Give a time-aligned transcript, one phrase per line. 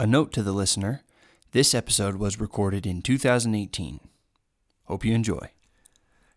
[0.00, 1.02] A note to the listener
[1.52, 4.00] this episode was recorded in 2018.
[4.84, 5.50] Hope you enjoy.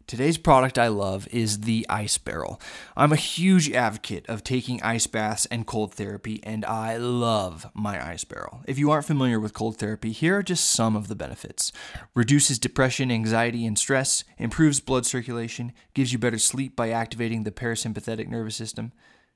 [0.07, 2.61] Today's product I love is the Ice Barrel.
[2.95, 8.05] I'm a huge advocate of taking ice baths and cold therapy, and I love my
[8.11, 8.61] Ice Barrel.
[8.67, 11.71] If you aren't familiar with cold therapy, here are just some of the benefits
[12.13, 17.51] reduces depression, anxiety, and stress, improves blood circulation, gives you better sleep by activating the
[17.51, 18.91] parasympathetic nervous system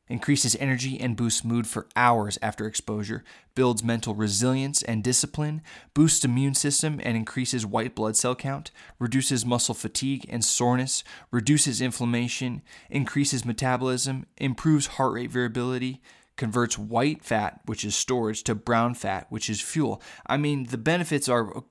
[0.09, 3.23] increases energy and boosts mood for hours after exposure,
[3.55, 5.61] builds mental resilience and discipline,
[5.93, 11.79] boosts immune system and increases white blood cell count, reduces muscle fatigue and soreness, reduces
[11.79, 16.01] inflammation, increases metabolism, improves heart rate variability,
[16.39, 20.01] converts white fat, which is storage, to brown fat, which is fuel.
[20.25, 21.63] I mean, the benefits are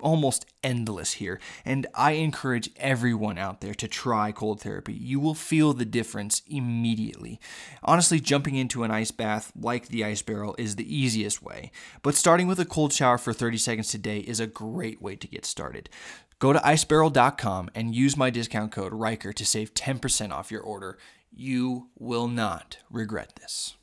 [0.00, 4.92] almost endless here, and I encourage everyone out there to try cold therapy.
[4.92, 7.40] You will feel the difference immediately.
[7.82, 12.14] Honestly, jumping into an ice bath like the ice barrel is the easiest way, but
[12.14, 15.46] starting with a cold shower for 30 seconds today is a great way to get
[15.46, 15.88] started.
[16.38, 20.98] Go to icebarrel.com and use my discount code Riker to save 10% off your order.
[21.30, 23.76] You will not regret this.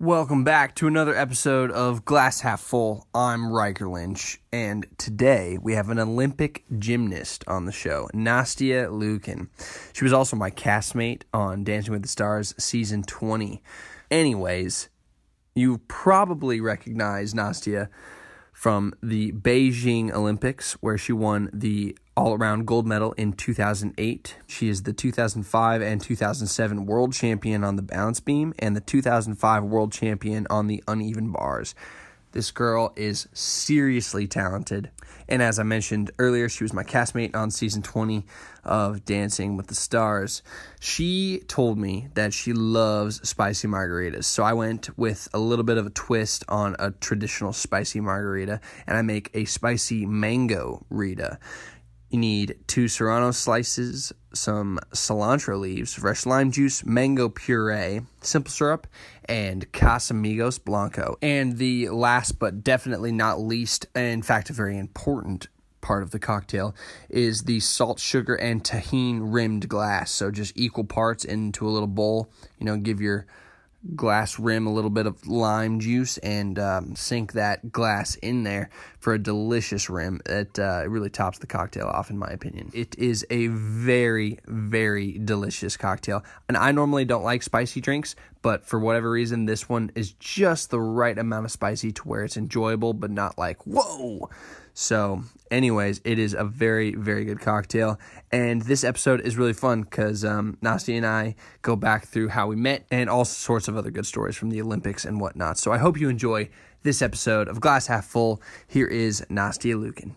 [0.00, 3.06] Welcome back to another episode of Glass Half Full.
[3.14, 9.48] I'm Riker Lynch, and today we have an Olympic gymnast on the show, Nastia Liukin.
[9.92, 13.62] She was also my castmate on Dancing with the Stars season 20.
[14.10, 14.88] Anyways,
[15.54, 17.88] you probably recognize Nastia
[18.52, 24.36] from the Beijing Olympics, where she won the all around gold medal in 2008.
[24.46, 29.64] She is the 2005 and 2007 world champion on the balance beam and the 2005
[29.64, 31.74] world champion on the uneven bars.
[32.34, 34.90] This girl is seriously talented.
[35.28, 38.26] And as I mentioned earlier, she was my castmate on season 20
[38.64, 40.42] of Dancing with the Stars.
[40.80, 44.24] She told me that she loves spicy margaritas.
[44.24, 48.60] So I went with a little bit of a twist on a traditional spicy margarita,
[48.86, 51.38] and I make a spicy mango rita.
[52.14, 58.86] You need two serrano slices, some cilantro leaves, fresh lime juice, mango puree, simple syrup,
[59.24, 61.18] and Casamigos Blanco.
[61.20, 65.48] And the last but definitely not least, in fact, a very important
[65.80, 66.76] part of the cocktail
[67.10, 70.12] is the salt, sugar, and Tajín rimmed glass.
[70.12, 72.30] So just equal parts into a little bowl.
[72.60, 73.26] You know, give your
[73.94, 78.70] glass rim, a little bit of lime juice, and um, sink that glass in there
[78.98, 80.20] for a delicious rim.
[80.26, 82.70] It uh, really tops the cocktail off, in my opinion.
[82.74, 86.24] It is a very, very delicious cocktail.
[86.48, 90.70] And I normally don't like spicy drinks, but for whatever reason, this one is just
[90.70, 94.28] the right amount of spicy to where it's enjoyable, but not like, whoa.
[94.76, 97.98] So, anyways, it is a very, very good cocktail.
[98.32, 102.48] And this episode is really fun because um, Nastia and I go back through how
[102.48, 105.58] we met and all sorts of other good stories from the Olympics and whatnot.
[105.58, 106.50] So, I hope you enjoy
[106.82, 108.42] this episode of Glass Half Full.
[108.66, 110.16] Here is Nastia Liukin.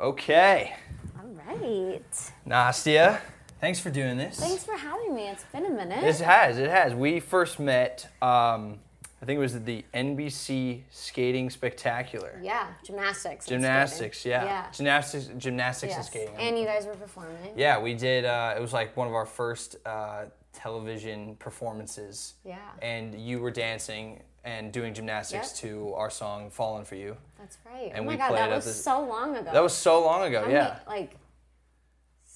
[0.00, 0.74] Okay.
[1.18, 2.32] All right.
[2.46, 3.20] Nastia,
[3.60, 4.40] thanks for doing this.
[4.40, 5.28] Thanks for having me.
[5.28, 6.02] It's been a minute.
[6.02, 6.94] It has, it has.
[6.94, 8.10] We first met.
[8.22, 8.78] Um,
[9.20, 12.38] I think it was the NBC Skating Spectacular.
[12.42, 13.46] Yeah, gymnastics.
[13.46, 14.44] Gymnastics, yeah.
[14.44, 14.66] Yeah.
[14.72, 16.36] Gymnastics, gymnastics and skating.
[16.38, 17.52] And you guys were performing.
[17.56, 18.24] yeah, we did.
[18.24, 22.34] Uh, it was like one of our first uh, television performances.
[22.44, 22.58] Yeah.
[22.80, 25.72] And you were dancing and doing gymnastics Yep.
[25.72, 27.90] to our song "Fallen for You." That's right.
[27.92, 29.50] And oh my we god, played that was this- so long ago.
[29.52, 30.46] That was so long ago.
[30.48, 30.78] Yeah.
[30.86, 31.16] like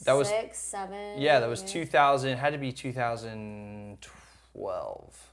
[0.04, 1.20] That was- six, seven.
[1.20, 1.70] Yeah, that was years?
[1.72, 2.38] 2000.
[2.38, 5.31] Had to be 2012,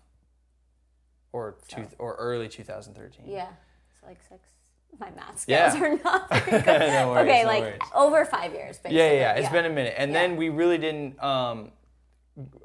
[1.32, 3.26] or two, So- or early 2013.
[3.28, 3.48] Yeah,
[3.94, 4.42] it's like six.
[5.00, 5.82] My math skills Yeah.
[5.84, 6.66] are not very good.
[6.66, 7.80] No worries, okay, no like worries.
[7.94, 8.78] over five years.
[8.80, 8.98] Basically.
[8.98, 9.34] Yeah, yeah, yeah.
[9.36, 10.22] It's been a minute, and Yeah.
[10.22, 11.72] then we really didn't um,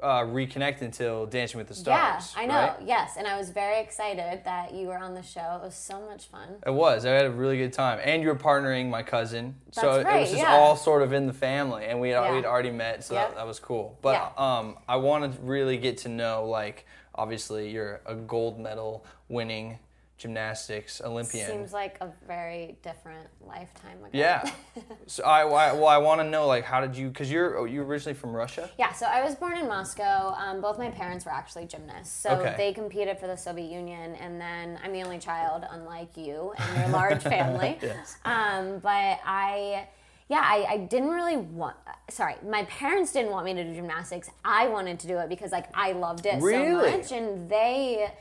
[0.01, 2.33] uh, reconnect until Dancing with the Stars.
[2.35, 2.53] Yeah, I know.
[2.55, 2.75] right?
[2.83, 5.59] Yes, and I was very excited that you were on the show.
[5.61, 6.47] It was so much fun.
[6.65, 7.05] It was.
[7.05, 10.19] I had a really good time, and you were partnering my cousin, so That's it
[10.21, 10.55] was just yeah.
[10.55, 12.33] all sort of in the family, and we had Yeah.
[12.35, 13.29] we'd already met, so Yep.
[13.29, 13.99] that, that was cool.
[14.01, 14.29] But Yeah.
[14.57, 19.79] um, I wanted to really get to know, like, obviously you're a gold medal winning
[20.17, 21.45] gymnastics Olympian.
[21.49, 24.09] Seems like a very different lifetime ago.
[24.13, 24.49] yeah.
[25.07, 27.09] so I, I well, I want to know, like, how did you?
[27.09, 28.69] Because you're oh, you're originally from Russia.
[28.77, 30.33] Yeah, so I was born in Moscow.
[30.37, 32.15] Um, both my parents were actually gymnasts.
[32.15, 32.53] So Okay.
[32.57, 36.77] they competed for the Soviet Union, and then I'm the only child, unlike you and
[36.79, 37.77] your large family.
[37.81, 38.15] Yes.
[38.23, 39.87] Um, but I,
[40.27, 41.75] yeah, I, I didn't really want,
[42.09, 44.29] sorry, my parents didn't want me to do gymnastics.
[44.43, 46.91] I wanted to do it because, like, I loved it Really?
[46.91, 47.11] so much.
[47.11, 48.11] And they,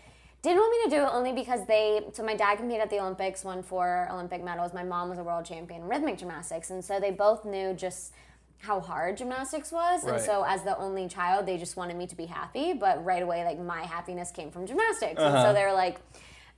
[0.43, 2.99] didn't want me to do it only because they so my dad competed at the
[3.01, 6.85] olympics won four olympic medals my mom was a world champion in rhythmic gymnastics and
[6.85, 8.13] so they both knew just
[8.59, 10.17] how hard gymnastics was Right.
[10.17, 13.23] and so as the only child they just wanted me to be happy but right
[13.23, 15.47] away like my happiness came from gymnastics and Uh-huh.
[15.47, 15.99] so they were like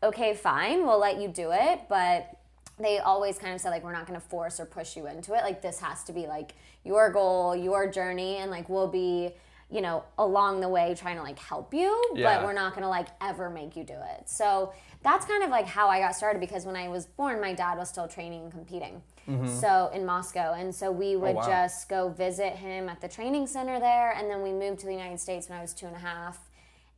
[0.03, 2.36] okay, fine, we'll let you do it, but
[2.79, 5.33] they always kind of said like we're not going to force or push you into
[5.35, 5.43] it.
[5.43, 9.31] Like this has to be like your goal your journey and like we'll be
[9.71, 12.39] you know along the way trying to like help you Yeah.
[12.39, 14.29] but we're not going to like ever make you do it.
[14.29, 17.53] So that's kind of like how i got started because when i was born my
[17.55, 19.03] dad was still training and competing.
[19.29, 19.49] Mm-hmm.
[19.59, 21.47] So in moscow and so we oh, would wow.
[21.47, 24.93] just go visit him at the training center there and then we moved to the
[24.93, 26.39] united states when i was two and a half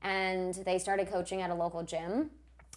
[0.02, 2.30] and they started coaching at a local gym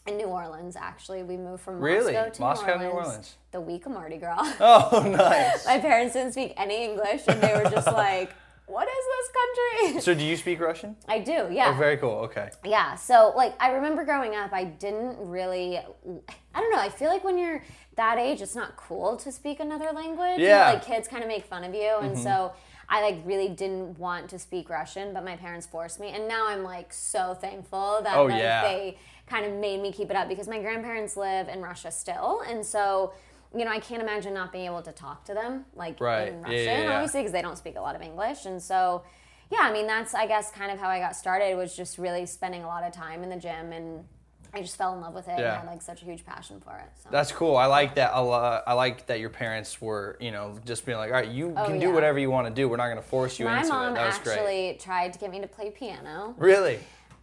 [0.08, 0.76] in New Orleans.
[0.76, 2.14] Actually, we moved from Really?
[2.14, 3.36] Moscow to Moscow, New New Orleans, Orleans.
[3.52, 4.54] the week of Mardi Gras.
[4.60, 5.66] Oh, nice.
[5.74, 8.32] My parents didn't speak any English, and they were just like,
[8.66, 10.96] "What is this country?" so, do you speak Russian?
[11.08, 11.72] I do, yeah.
[11.74, 12.18] Oh, very cool.
[12.30, 12.50] Okay.
[12.66, 15.78] Yeah, so like I remember growing up, I didn't really.
[15.78, 16.80] I don't know.
[16.80, 17.62] I feel like when you're
[17.96, 20.40] that age, it's not cool to speak another language.
[20.40, 20.72] You know, Yeah.
[20.74, 22.24] like kids kind of make fun of you, and Mm-hmm.
[22.24, 22.54] so
[22.90, 26.48] I like really didn't want to speak Russian, but my parents forced me, and now
[26.48, 28.64] I'm like so thankful that Oh, like, yeah.
[28.64, 28.98] they
[29.32, 32.66] kind of made me keep it up because my grandparents live in Russia still, and
[32.66, 33.14] so.
[33.54, 36.30] You know, I can't imagine not being able to talk to them like Right.
[36.30, 36.94] in Russian, yeah, yeah.
[36.96, 39.04] obviously, because they don't speak a lot of English, and so
[39.50, 42.26] yeah, I mean, that's, I guess, kind of how I got started was just really
[42.26, 44.06] spending a lot of time in the gym and
[44.54, 45.60] I just fell in love with it Yeah.
[45.60, 46.90] and had like such a huge passion for it.
[47.04, 47.10] So.
[47.12, 47.58] That's cool.
[47.58, 48.64] I like that a lot.
[48.66, 51.66] I like that your parents were, you know, just being like, all right, you Oh,
[51.66, 52.70] can do whatever you want to do.
[52.70, 53.96] We're not going to force you My into mom it.
[53.96, 54.34] That was actually
[54.72, 54.80] great.
[54.80, 56.36] tried to get me to play piano.
[56.38, 56.80] Really?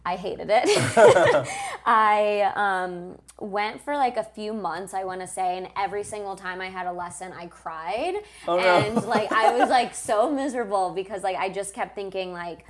[0.09, 0.65] I hated it.
[1.85, 6.35] I um, went for like a few months, I want to say, and every single
[6.35, 8.15] time I had a lesson, I cried.
[8.47, 8.63] Oh, no.
[8.63, 12.65] and like I was like so miserable because like I just kept thinking like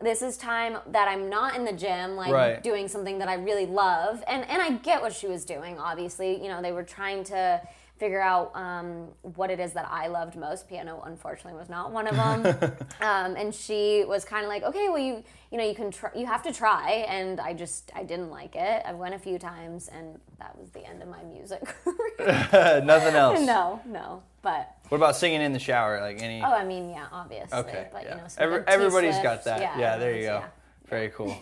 [0.00, 2.62] this is time that I'm not in the gym, like Right.
[2.62, 4.24] doing something that I really love.
[4.26, 6.42] And and I get what she was doing, obviously.
[6.42, 7.60] You know, they were trying to
[8.00, 10.66] figure out um, what it is that I loved most.
[10.68, 12.72] Piano, unfortunately, was not one of them.
[13.02, 16.10] um, and she was kind of like, okay, well, you you know, you can try,
[16.16, 17.04] you have to try.
[17.08, 18.82] And I just I didn't like it.
[18.86, 22.82] I went a few times, and that was the end of my music career.
[22.84, 23.40] Nothing else.
[23.40, 24.74] no, no, but.
[24.88, 26.00] What about singing in the shower?
[26.00, 26.40] Like any?
[26.42, 27.58] Oh, I mean, yeah, obviously.
[27.58, 27.88] okay.
[27.92, 28.10] But, yeah.
[28.16, 29.60] you know, Every, everybody's got that.
[29.78, 29.98] Yeah.
[29.98, 30.38] there you go.
[30.42, 30.44] yeah.
[30.88, 31.36] Very cool.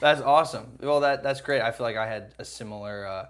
[0.00, 0.66] that's awesome.
[0.80, 1.62] Well, that that's great.
[1.62, 3.26] I feel like I had a similar uh,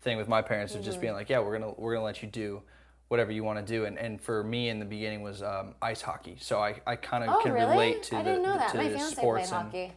[0.00, 0.86] thing with my parents of Mm-hmm.
[0.90, 2.62] just being like, yeah, we're gonna we're gonna let you do
[3.08, 3.84] whatever you want to do.
[3.84, 6.36] And and for me in the beginning was um, ice hockey.
[6.40, 7.70] So I, I kind of Oh, can really?
[7.70, 8.70] relate to I the didn't know the- that.
[8.72, 9.92] to My the played sports and- hockey.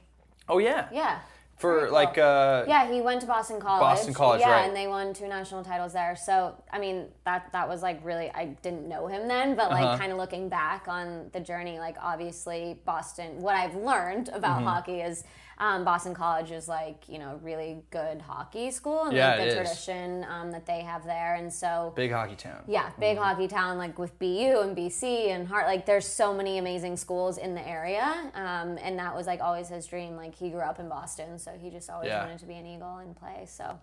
[0.49, 0.87] Oh yeah.
[0.91, 1.19] Yeah.
[1.61, 1.93] For cool.
[1.93, 3.81] like uh, Yeah, he went to Boston College.
[3.81, 4.65] Boston College, yeah, right.
[4.67, 6.15] and they won two national titles there.
[6.15, 9.83] So, I mean, that that was like really I didn't know him then, but like
[9.85, 9.97] Uh-huh.
[9.97, 13.41] kind of looking back on the journey, like obviously Boston.
[13.41, 14.67] What I've learned about Mm-hmm.
[14.67, 15.23] hockey is
[15.57, 19.55] um, Boston College is like you know really good hockey school and Yeah, like the
[19.55, 22.63] tradition um, that they have there, and so big hockey town.
[22.67, 23.23] yeah, big Mm-hmm.
[23.23, 25.67] hockey town like with BU and BC and Hart.
[25.67, 29.69] Like, there's so many amazing schools in the area, um, and that was like always
[29.69, 30.15] his dream.
[30.15, 32.23] Like, he grew up in Boston, so he just always Yeah.
[32.23, 33.45] wanted to be an Eagle and play.
[33.47, 33.79] So,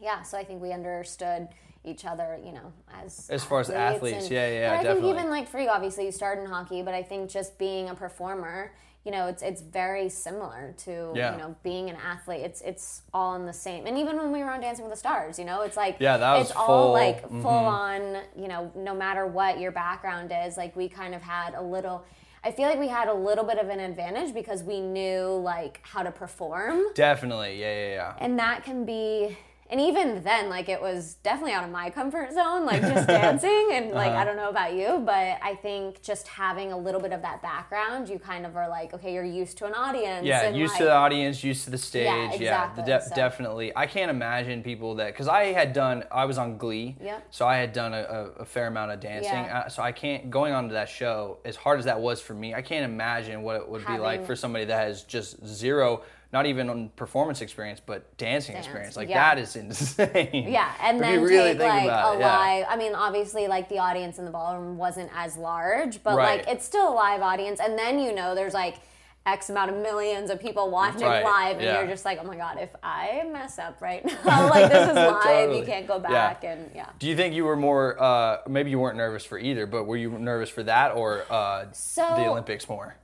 [0.00, 1.48] yeah, so I think we understood
[1.84, 2.72] each other, you know,
[3.02, 5.02] as As far as athletes, and- yeah, yeah, I definitely.
[5.02, 7.88] think even like for you, obviously you started in hockey, but I think just being
[7.88, 8.72] a performer.
[9.04, 11.30] You know, it's it's very similar to Yeah.
[11.30, 12.40] you know being an athlete.
[12.40, 13.86] It's it's all in the same.
[13.86, 16.16] And even when we were on Dancing with the Stars, you know, it's like Yeah,
[16.16, 17.68] that was it's all like full mhm.
[17.68, 21.62] on, you know, no matter what your background is, like we kind of had a
[21.62, 22.04] little
[22.46, 25.80] I feel like we had a little bit of an advantage because we knew like
[25.82, 26.80] how to perform.
[26.94, 27.60] Definitely.
[27.60, 28.14] Yeah, yeah, yeah.
[28.20, 29.36] And that can be
[29.70, 33.70] and even then like it was definitely out of my comfort zone, like just dancing
[33.72, 34.18] and like Uh-huh.
[34.20, 37.42] I don't know about you, but I think just having a little bit of that
[37.42, 40.24] background, you kind of are like, okay, you're used to an audience.
[40.26, 42.06] Yeah, used like, to the audience, used to the stage.
[42.06, 43.72] Yeah, exactly, the de- so- definitely.
[43.76, 46.04] I can't imagine people that because I had done.
[46.10, 46.96] I was on Glee.
[47.02, 47.26] Yep.
[47.30, 49.32] So I had done a, a, a fair amount of dancing.
[49.32, 49.64] Yeah.
[49.66, 52.34] Uh, so I can't going on to that show as hard as that was for
[52.34, 52.54] me.
[52.54, 56.02] I can't imagine what it would be like for somebody that has just zero.
[56.32, 58.96] Not even on performance experience, but dancing Dance, experience.
[58.96, 59.34] Like yeah.
[59.34, 60.46] that is insane.
[60.48, 62.36] Yeah, and then really take like a it, yeah.
[62.38, 62.66] live.
[62.68, 66.38] I mean, obviously, like the audience in the ballroom wasn't as large, but Right.
[66.44, 67.60] like it's still a live audience.
[67.60, 68.76] And then you know, there's like
[69.24, 71.78] X amount of millions of people watching Right, live, and yeah.
[71.80, 74.94] you're just like, oh my god, if I mess up right now, like this is
[74.96, 75.58] live, Totally.
[75.60, 76.08] you can't go Yeah.
[76.10, 76.86] back, and yeah.
[76.98, 78.00] Do you think you were more?
[78.02, 81.66] Uh, maybe you weren't nervous for either, but were you nervous for that or uh,
[81.72, 82.96] So the Olympics more?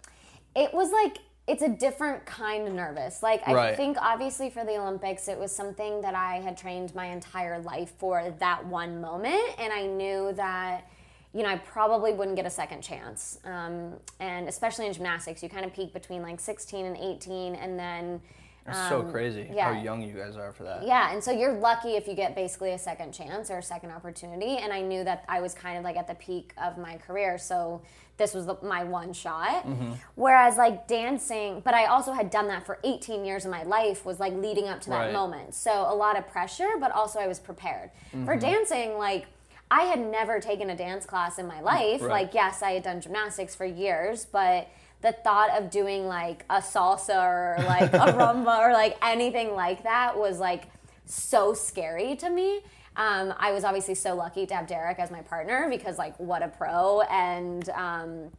[0.54, 3.22] it was like it's a different kind of nervous.
[3.22, 3.76] Like I Right.
[3.76, 7.92] think obviously for the Olympics it was something that I had trained my entire life
[7.98, 10.84] for that one moment and I knew that
[11.34, 13.38] you know, I probably wouldn't get a second chance.
[13.46, 17.78] Um, and especially in gymnastics, you kind of peak between like 16 and 18, and
[17.78, 18.20] then
[18.66, 19.72] That's so crazy yeah.
[19.72, 20.82] how young you guys are for that.
[20.86, 23.92] Yeah, and so you're lucky if you get basically a second chance or a second
[23.92, 24.58] opportunity.
[24.58, 27.38] And I knew that I was kind of like at the peak of my career,
[27.38, 27.80] so
[28.22, 29.66] this was the, my one shot.
[29.66, 29.92] Mm-hmm.
[30.14, 34.04] Whereas like dancing, but I also had done that for 18 years of my life,
[34.06, 35.12] was like leading up to that Right.
[35.12, 35.54] moment.
[35.54, 37.90] So a lot of pressure, but also I was prepared.
[38.14, 38.24] Mm-hmm.
[38.26, 39.26] For dancing, like,
[39.70, 42.02] I had never taken a dance class in my life.
[42.02, 42.10] Right.
[42.10, 44.68] Like, yes, I had done gymnastics for years, but
[45.00, 49.82] the thought of doing like a salsa or like a rumba or like anything like
[49.82, 50.64] that was like
[51.06, 52.60] so scary to me.
[52.96, 56.42] Um, I was obviously so lucky to have Derek as my partner because like what
[56.42, 58.30] a pro, and um,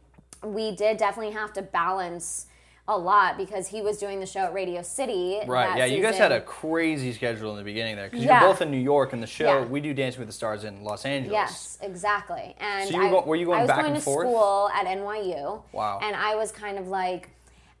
[0.44, 2.46] we did definitely have to balance
[2.86, 5.40] a lot because he was doing the show at Radio City.
[5.46, 5.78] Right.
[5.78, 5.86] Yeah.
[5.86, 8.40] You guys had a crazy schedule in the beginning there because Yeah.
[8.42, 9.64] you're both in New York, and the show Yeah.
[9.64, 11.32] we do Dancing with the Stars in Los Angeles.
[11.32, 12.54] Yes, exactly.
[12.60, 14.28] And So you were I, go- were you going I was back going to forth?
[14.28, 15.62] school at NYU.
[15.72, 15.98] Wow.
[16.02, 17.30] And I was kind of like,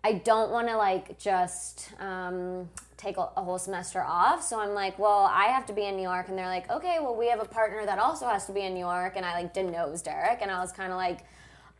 [0.04, 2.68] I don't want to like just um,
[2.98, 4.42] take a, a whole semester off.
[4.44, 6.98] So I'm like, well, I have to be in New York, and they're like, okay,
[7.00, 9.32] well, we have a partner that also has to be in New York, and I
[9.40, 11.20] like didn't know it was Derek, and I was kind of like.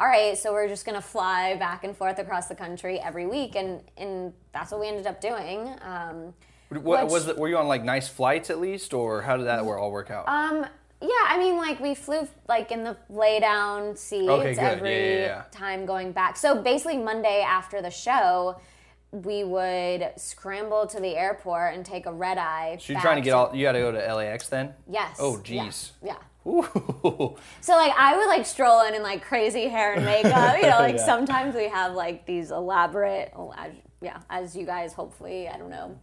[0.00, 3.54] All right, so we're just gonna fly back and forth across the country every week,
[3.54, 5.72] and and that's what we ended up doing.
[5.82, 6.34] Um,
[6.68, 9.46] What, Which- was the, were you on like nice flights at least, or how did
[9.46, 10.26] that all work out?
[10.26, 10.66] Um,
[11.00, 14.56] yeah, I mean, like we flew like in the lay down seats Okay, good.
[14.62, 15.42] Yeah, every yeah, yeah.
[15.50, 16.36] time going back.
[16.36, 18.58] So basically, Monday after the show,
[19.12, 22.78] we would scramble to the airport and take a red eye.
[22.80, 23.54] so you're trying to get all.
[23.54, 24.74] You got to go to LAX then.
[24.90, 25.16] Yes.
[25.20, 25.90] Oh, yeah, jeez.
[26.02, 26.16] Yeah.
[26.46, 27.36] Ooh.
[27.60, 30.56] So like I would like stroll in in like crazy hair and makeup.
[30.56, 31.04] You know, like Yeah.
[31.06, 33.72] sometimes we have like these elaborate, oh, as,
[34.02, 35.98] yeah, as you guys hopefully, I don't know,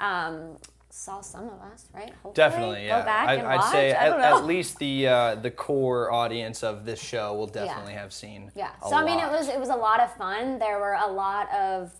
[0.00, 0.56] um,
[0.94, 2.10] saw some of us, right?
[2.22, 2.34] Hopefully.
[2.34, 3.00] Definitely, yeah.
[3.00, 3.72] Go back I, and I'd watch.
[3.72, 8.12] say at, at least the uh, the core audience of this show will definitely have
[8.12, 8.52] seen.
[8.54, 8.70] Yeah.
[8.88, 10.58] So I mean, it was it was a lot of fun.
[10.58, 11.92] There were a lot of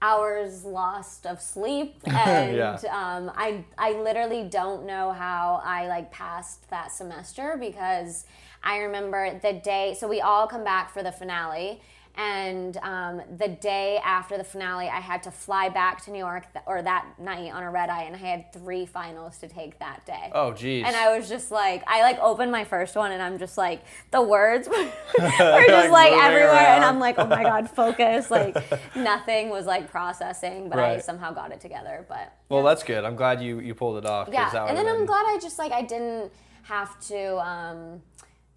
[0.00, 2.74] hours lost of sleep, and Yeah.
[2.92, 8.24] um, I I literally don't know how I like passed that semester because
[8.62, 9.96] I remember the day.
[9.98, 11.82] So we all come back for the finale.
[12.18, 16.52] And um, the day after the finale, I had to fly back to New York,
[16.52, 19.78] th- or that night on a red eye, and I had three finals to take
[19.78, 20.32] that day.
[20.34, 20.84] Oh, geez.
[20.84, 23.84] And I was just like, I like opened my first one and I'm just like,
[24.10, 24.74] the words were
[25.16, 26.56] just Like like everywhere.
[26.56, 26.84] And.
[26.84, 28.30] I'm like, oh my God, focus.
[28.32, 28.56] Like
[28.96, 32.04] nothing was like processing, but I somehow got it together.
[32.08, 33.04] But well, that's good.
[33.04, 34.28] I'm glad you you pulled it off.
[34.32, 34.66] yeah.
[34.66, 36.32] And then would've I'm glad I just like, I didn't
[36.62, 38.02] have to, um,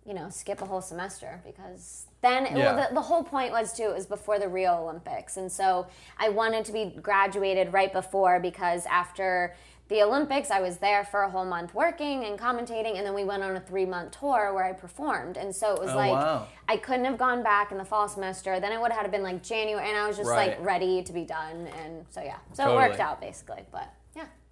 [0.06, 2.74] you know, skip a whole semester because then Yeah.
[2.76, 5.38] well, the, the whole point was too, it was before the Rio Olympics.
[5.38, 9.56] And so I wanted to be graduated right before because after
[9.90, 13.26] the Olympics, I was there for a whole month working and commentating, and then we
[13.26, 15.36] went on a three month tour where I performed.
[15.36, 16.48] And so it was Oh, like, wow.
[16.70, 18.60] I couldn't have gone back in the fall semester.
[18.62, 20.58] Then it would have had been like January, and I was just Right.
[20.58, 21.68] like ready to be done.
[21.84, 22.38] And so, yeah.
[22.54, 22.86] So Totally.
[22.86, 23.66] it worked out basically.
[23.72, 23.92] But.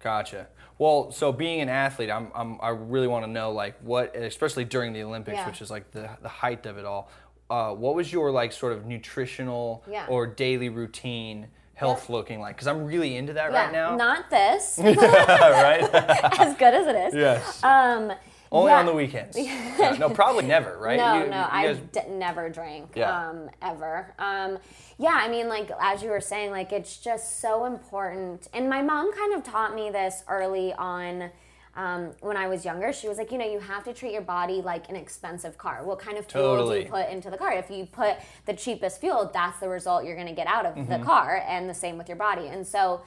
[0.02, 0.46] Gotcha.
[0.78, 4.64] Well, so being an athlete, I'm, I'm I really want to know like what, especially
[4.64, 5.46] during the Olympics, Yeah.
[5.46, 7.10] which is like the the height of it all.
[7.50, 10.06] Uh, what was your like sort of nutritional Yeah.
[10.08, 12.56] or daily routine health looking like?
[12.56, 13.96] Because I'm really into that Yeah, right now.
[13.96, 15.82] not this, right?
[16.40, 17.14] as good as it is.
[17.14, 17.62] yes.
[17.64, 18.12] Um,
[18.52, 18.78] Only yeah.
[18.80, 19.36] on the weekends.
[19.38, 20.76] Yeah, No, probably never.
[20.78, 20.96] Right?
[20.98, 22.92] No, You- no, you I guys- d- never drank.
[22.96, 23.28] Yeah.
[23.28, 24.12] Um, ever.
[24.18, 24.58] Um,
[24.98, 28.48] yeah, I mean, like as you were saying, like it's just so important.
[28.52, 31.30] And my mom kind of taught me this early on.
[31.76, 34.22] Um, when I was younger, she was like, you know, you have to treat your
[34.22, 35.84] body like an expensive car.
[35.84, 37.52] What kind of fuel do you put into the car?
[37.52, 40.74] If you put the cheapest fuel, that's the result you're going to get out of
[40.74, 40.90] Mm-hmm.
[40.92, 42.48] the car, and the same with your body.
[42.48, 43.02] And so,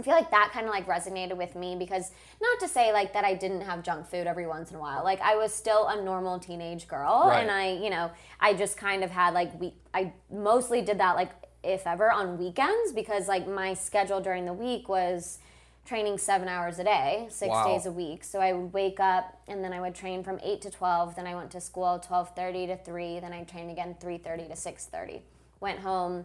[0.00, 3.12] I feel like that kind of like resonated with me because not to say like
[3.12, 5.04] that I didn't have junk food every once in a while.
[5.04, 7.40] Like I was still a normal teenage girl Right.
[7.42, 11.16] and I, you know, I just kind of had like we I mostly did that
[11.16, 15.38] like if ever on weekends because like my schedule during the week was
[15.84, 17.64] training 7 hours a day, 6 Wow.
[17.64, 18.24] days a week.
[18.24, 21.26] So I would wake up and then I would train from 8 to 12, then
[21.26, 25.20] I went to school 12:30 to 3, then I trained again 3:30 to 6:30.
[25.60, 26.24] Went home,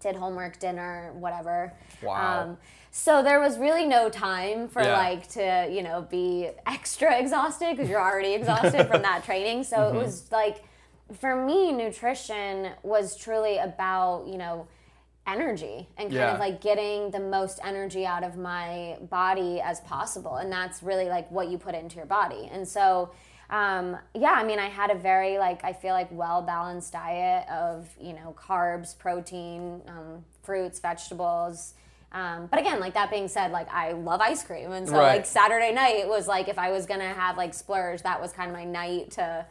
[0.00, 1.72] did homework, dinner, whatever.
[2.02, 2.42] Wow.
[2.42, 2.58] Um,
[2.90, 4.96] so there was really no time for Yeah.
[4.96, 9.64] like to you know be extra exhausted because you're already exhausted from that training.
[9.64, 9.96] So Mm-hmm.
[9.96, 10.64] it was like
[11.20, 14.66] for me, nutrition was truly about you know
[15.26, 16.32] energy and kind Yeah.
[16.34, 21.04] of like getting the most energy out of my body as possible and that's really
[21.10, 23.10] like what you put into your body and so
[23.50, 27.48] um, yeah i mean i had a very like i feel like well balanced diet
[27.48, 31.74] of you know carbs protein um, fruits vegetables
[32.12, 35.16] um, but again like that being said like i love ice cream and so Right.
[35.16, 38.32] like saturday night it was like if i was gonna have like splurge that was
[38.32, 39.46] kind of my night to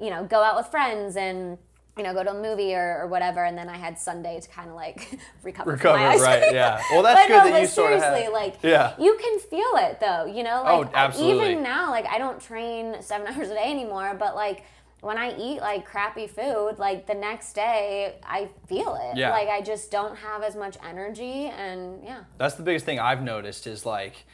[0.00, 1.58] you know go out with friends and
[1.96, 4.48] you know, go to a movie or, or whatever, and then I had Sunday to
[4.48, 5.72] kind of like recover.
[5.72, 6.80] Recover, right, yeah.
[6.90, 8.94] Well, that's but good no, that but you sort of seriously, like, Yeah.
[8.98, 11.50] you can feel it though, you know, Oh, like absolutely.
[11.52, 14.64] even now, like I don't train seven hours a day anymore, but like
[15.02, 19.18] when I eat like crappy food, like the next day I feel it.
[19.18, 19.30] Yeah.
[19.30, 22.20] Like I just don't have as much energy, and yeah.
[22.38, 24.24] That's the biggest thing I've noticed is like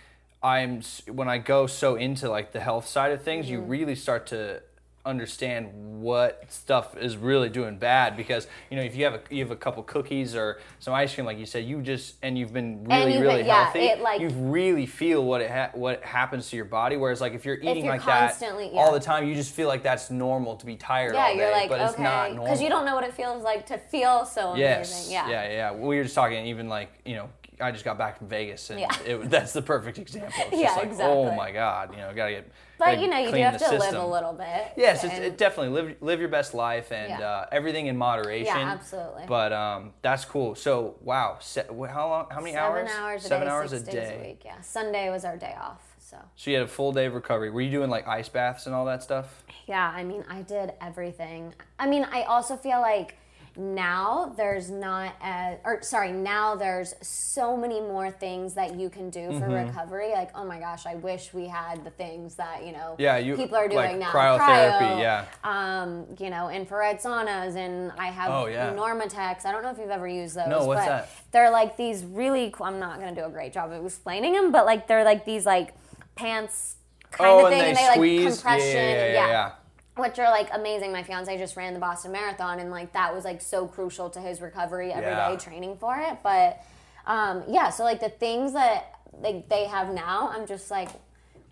[0.42, 3.54] I'm when I go so into like the health side of things, Mm-hmm.
[3.54, 4.60] you really start to
[5.08, 9.42] understand what stuff is really doing bad because you know if you have a you
[9.42, 12.52] have a couple cookies or some ice cream like you said you just and you've
[12.52, 15.70] been really you've really been- yeah, healthy it, like- you really feel what it ha-
[15.72, 18.92] what happens to your body whereas like if you're eating you're like that constantly- all
[18.92, 21.50] the time you just feel like that's normal to be tired Yeah, all day you're
[21.52, 23.78] like but it's not okay, normal because you don't know what it feels like to
[23.78, 24.92] feel so Yes.
[24.92, 25.12] amazing.
[25.14, 25.28] Yeah.
[25.28, 25.72] yeah, yeah.
[25.74, 27.28] We were just talking, even like you know,
[27.60, 28.88] I just got back from Vegas, and Yeah.
[29.04, 30.32] it, that's the perfect example.
[30.52, 32.50] It's Yeah, just like, oh my god, you know, gotta get.
[32.78, 34.72] But you know, you do have to live a little bit.
[34.76, 37.28] Yes, and- it definitely live live your best life and Yeah.
[37.28, 38.46] uh, everything in moderation.
[38.56, 39.24] Yeah, absolutely.
[39.26, 40.54] But um, that's cool.
[40.54, 42.26] So wow, se- how long?
[42.30, 42.90] How many Seven hours?
[42.98, 44.16] hours a Seven day, hours a day.
[44.20, 44.42] a week.
[44.44, 45.82] Yeah, Sunday was our day off.
[45.98, 47.50] So So you had a full day of recovery.
[47.50, 49.42] Were you doing like ice baths and all that stuff?
[49.66, 51.54] yeah, I mean, I did everything.
[51.78, 53.18] I mean, I also feel like
[53.58, 59.10] now there's not as, or sorry, now there's so many more things that you can
[59.10, 59.66] do for Mm-hmm.
[59.66, 60.12] recovery.
[60.12, 63.34] Like, oh my gosh, I wish we had the things that you know Yeah, you
[63.36, 64.10] people are doing like now.
[64.12, 64.78] cryotherapy.
[64.78, 65.24] Cryo, yeah.
[65.42, 68.72] um, you know, infrared saunas, and I have Oh, yeah.
[68.72, 69.44] NormaTecs.
[69.44, 70.48] I don't know if you've ever used those.
[70.48, 71.10] No, what's but that?
[71.32, 72.50] They're like these really.
[72.50, 75.24] Cool, I'm not gonna do a great job of explaining them, but like they're like
[75.24, 75.74] these like
[76.14, 76.76] pants
[77.10, 78.24] kind oh, of thing, and and they they, squeeze.
[78.24, 78.76] like compression.
[78.76, 79.50] yeah, yeah, yeah, yeah.
[79.98, 80.92] Which are like amazing.
[80.92, 84.20] My fiance just ran the Boston Marathon, and like that was like so crucial to
[84.20, 85.36] his recovery every day Yeah.
[85.36, 86.18] training for it.
[86.22, 86.62] But
[87.06, 90.88] um, yeah, so like the things that like they have now, I'm just like,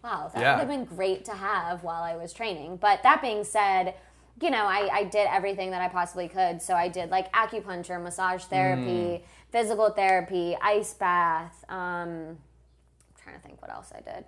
[0.05, 0.53] wow, that Yeah.
[0.55, 2.77] would have been great to have while I was training.
[2.77, 3.95] But that being said,
[4.41, 6.61] you know, I, I did everything that I possibly could.
[6.63, 11.65] So I did like acupuncture, massage therapy, physical therapy, ice bath.
[11.69, 12.39] Um, I'm
[13.19, 14.25] trying to think what else I did.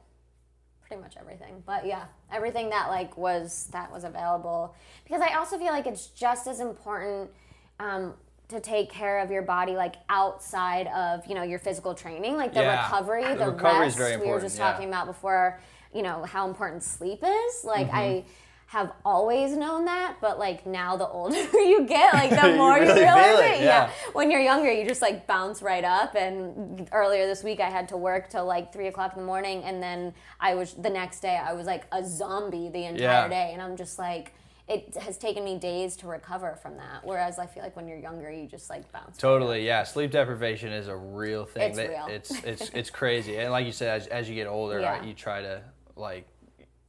[0.88, 4.75] Pretty much everything, but yeah, everything that like was that was available.
[5.04, 7.30] Because I also feel like it's just as important
[7.78, 8.14] um,
[8.49, 12.54] to take care of your body like outside of you know your physical training, like
[12.54, 12.85] the Yeah.
[12.85, 14.21] recovery, The the, recovery is rest.
[14.21, 14.73] we were just yeah.
[14.73, 15.61] talking about before,
[15.92, 17.64] you know how important sleep is.
[17.64, 17.97] Like Mm-hmm.
[17.97, 18.25] I
[18.69, 22.83] have always known that, but like now the older you get, like the more you,
[22.85, 23.61] really realize it.
[23.61, 23.90] it, yeah.
[24.12, 26.14] When you're younger, you just like bounce right up.
[26.14, 29.62] And earlier this week, I had to work till like three o'clock in the morning,
[29.64, 33.29] and then I was the next day I was like a zombie the entire Yeah.
[33.29, 34.35] day, and I'm just like.
[34.71, 37.01] It has taken me days to recover from that.
[37.03, 39.16] Whereas I feel like when you're younger, you just like bounce.
[39.16, 39.83] Totally, yeah.
[39.85, 41.71] Sleep deprivation is a real thing.
[41.71, 42.07] It's That- real.
[42.11, 44.90] It's it's it's crazy, and like you said, as, as you get older, Yeah.
[44.99, 45.62] right, you try to
[45.97, 46.29] like,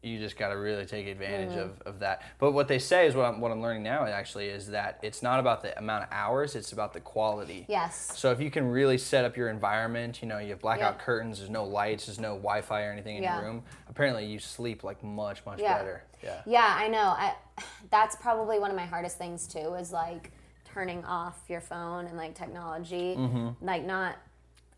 [0.01, 1.59] you just got to really take advantage Mm-hmm.
[1.59, 2.21] of, of that.
[2.39, 5.21] But what they say is what I'm what I'm learning now actually is that it's
[5.21, 7.65] not about the amount of hours; it's about the quality.
[7.67, 8.13] Yes.
[8.15, 11.03] So if you can really set up your environment, you know, you have blackout Yeah.
[11.05, 13.39] curtains, there's no lights, there's no Wi-Fi or anything in Yeah.
[13.41, 13.63] your room.
[13.89, 15.77] Apparently, you sleep like much much Yeah.
[15.77, 16.03] better.
[16.23, 16.41] Yeah.
[16.45, 16.99] Yeah, I know.
[17.17, 17.33] I,
[17.91, 19.73] that's probably one of my hardest things too.
[19.73, 20.31] Is like
[20.65, 23.15] turning off your phone and like technology.
[23.17, 23.65] Mm-hmm.
[23.65, 24.15] Like not.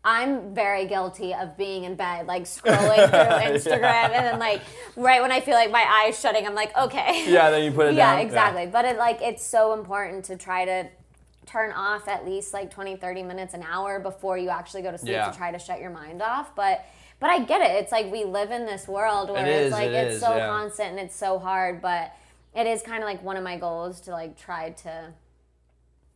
[0.04, 4.60] I'm very guilty of being in bed, like scrolling through Instagram, and then like
[4.96, 7.30] right when I feel like my eyes shutting, I'm like, okay.
[7.30, 7.50] Yeah.
[7.50, 8.24] Then you put it yeah, down.
[8.26, 8.66] exactly.
[8.66, 10.88] But it like it's so important to try to
[11.46, 14.98] turn off at least like 20 30 minutes an hour before you actually go to
[14.98, 15.30] sleep Yeah.
[15.30, 16.84] to try to shut your mind off but
[17.18, 19.72] but i get it it's like we live in this world where It it's is,
[19.72, 20.46] like it it's is, so yeah.
[20.46, 22.12] constant and it's so hard but
[22.54, 25.12] it is kind of like one of my goals to like try to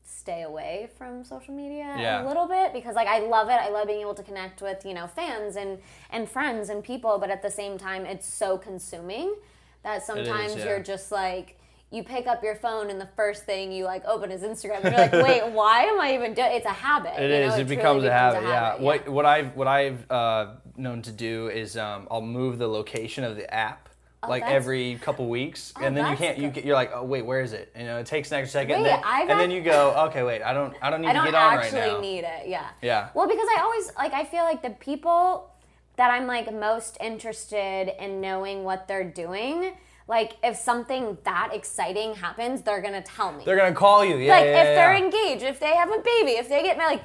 [0.07, 2.25] stay away from social media Yeah.
[2.25, 3.61] a little bit because like I love it.
[3.61, 5.79] I love being able to connect with, you know, fans and
[6.11, 9.35] and friends and people, but at the same time it's so consuming
[9.83, 10.65] that sometimes yeah.
[10.67, 11.59] you're just like
[11.91, 14.97] you pick up your phone and the first thing you like open is Instagram and
[14.97, 17.55] you're like, "Wait, why am I even doing It's a habit." It you is.
[17.55, 18.43] It, truly becomes a habit.
[18.43, 18.71] Yeah.
[18.71, 22.69] habit, What what I've what I've uh, known to do is um, I'll move the
[22.69, 23.89] location of the app
[24.23, 26.39] Oh, that's- every couple weeks, Oh, and then you can't.
[26.39, 27.71] You get, you're like, oh wait, where is it?
[27.79, 30.23] You know, it takes an extra second, Wait, and, then, and then you go, okay,
[30.23, 31.79] wait, I don't I don't need I to don't get on right now.
[31.79, 32.49] I actually need it.
[32.49, 32.67] Yeah.
[32.83, 33.09] Yeah.
[33.15, 35.51] Well, because I always like I feel like the people
[35.97, 39.75] that I'm like most interested in knowing what they're doing,
[40.09, 43.45] like if something that exciting happens, they're gonna tell me.
[43.45, 44.17] They're gonna call you.
[44.17, 45.05] Yeah, like yeah, if they're yeah.
[45.05, 47.05] engaged, if they have a baby, if they get married, like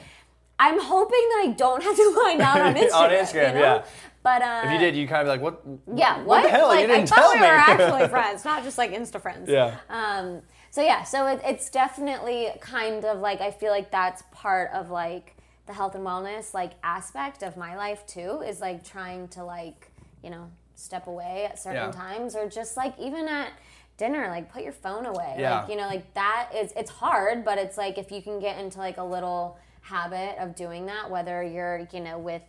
[0.60, 2.94] I'm hoping that I don't have to find out on Instagram.
[2.94, 3.76] On Instagram, you know?
[3.76, 3.84] yeah.
[4.24, 5.62] But uh, If you did, you kind of be like, what?
[5.98, 6.26] yeah, what?
[6.28, 6.68] What the hell?
[6.68, 7.48] Like, you didn't I thought tell we me.
[7.48, 9.50] were actually friends, not just like Insta friends.
[9.50, 9.78] Yeah.
[9.90, 14.70] Um, so yeah, so it, it's definitely kind of like I feel like that's part
[14.74, 19.28] of like the health and wellness like aspect of my life too is like trying
[19.30, 19.92] to like
[20.24, 21.92] you know step away at certain Yeah.
[21.92, 23.50] times, or just like even at
[23.98, 25.36] dinner, like put your phone away.
[25.40, 25.62] Yeah.
[25.62, 28.60] Like you know, like that is it's hard, but it's like if you can get
[28.60, 32.44] into like a little habit of doing that, whether you're you know with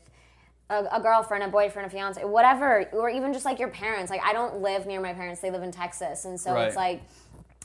[0.71, 4.11] a, a girlfriend, a boyfriend, a fiance, whatever, or even just like your parents.
[4.11, 7.03] Like I don't live near my parents; they live in Texas, and so it's like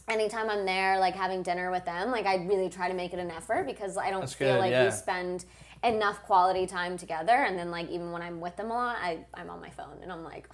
[0.08, 3.20] anytime I'm there, like having dinner with them, like I really try to make it
[3.20, 4.86] an effort because I don't That's feel good, like yeah.
[4.86, 5.46] we spend
[5.84, 7.34] enough quality time together.
[7.34, 9.98] And then like even when I'm with them a lot, I I'm on my phone
[10.02, 10.48] and I'm like,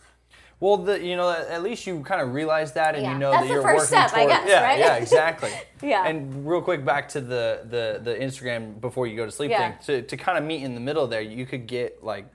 [0.64, 3.12] Well, the you know at least you kind of realize that, and Yeah.
[3.14, 4.30] you know That's that the you're first working step, I toward.
[4.30, 4.80] guess, yeah, right?
[4.80, 5.52] yeah, exactly.
[5.82, 6.08] Yeah.
[6.08, 9.74] And real quick, back to the the the Instagram before you go to sleep Yeah.
[9.74, 9.80] thing.
[9.88, 12.26] To to kind of meet in the middle there, you could get like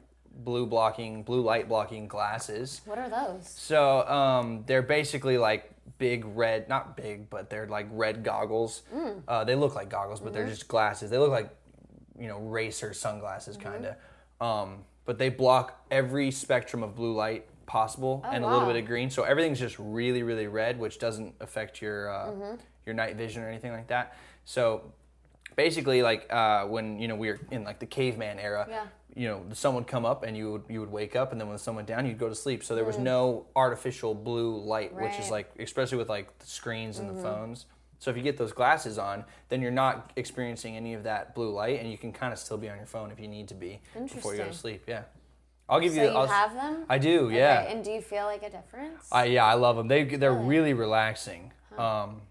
[0.44, 2.82] blue blocking, blue light blocking glasses.
[2.84, 3.48] what are those?
[3.48, 8.82] So um, they're basically like big red, not big, but they're like red goggles.
[8.94, 9.22] Mm.
[9.26, 10.50] Uh, they look like goggles, but they're Mm-hmm.
[10.52, 11.08] just glasses.
[11.10, 11.48] They look like
[12.18, 13.68] you know racer sunglasses, Mm-hmm.
[13.72, 13.94] kind of.
[14.46, 18.82] Um, but they block every spectrum of blue light possible and a little Oh, bit
[18.82, 19.10] of green.
[19.10, 22.54] So everything's just really, really red, which doesn't affect your uh, Mm-hmm.
[22.86, 24.16] your night vision or anything like that.
[24.44, 24.92] So
[25.56, 28.86] basically, like uh, when you know we were in like the caveman era, Yeah.
[29.14, 31.40] you know the sun would come up and you would you would wake up, and
[31.40, 32.64] then when the sun went down, you'd go to sleep.
[32.64, 35.30] So there was no artificial blue light, which is.
[35.30, 37.16] Like especially with like the screens and Mm-hmm.
[37.16, 37.66] the phones.
[38.00, 41.50] So if you get those glasses on, then you're not experiencing any of that blue
[41.50, 43.54] light, and you can kind of still be on your phone if you need to
[43.54, 43.80] be
[44.14, 44.82] before you go to sleep.
[44.86, 45.02] Yeah,
[45.68, 46.08] I'll give So you.
[46.08, 46.84] you I'll, have them?
[46.88, 47.30] I do.
[47.32, 47.60] Yeah.
[47.62, 49.06] And do you feel like a difference?
[49.12, 49.88] I yeah, I love them.
[49.88, 51.52] They they're really relaxing.
[51.76, 52.22] Um,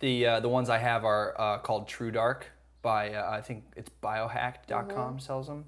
[0.00, 2.46] the uh, the ones I have are uh, called True Dark
[2.82, 5.64] by uh, I think it's Biohack.com sells them.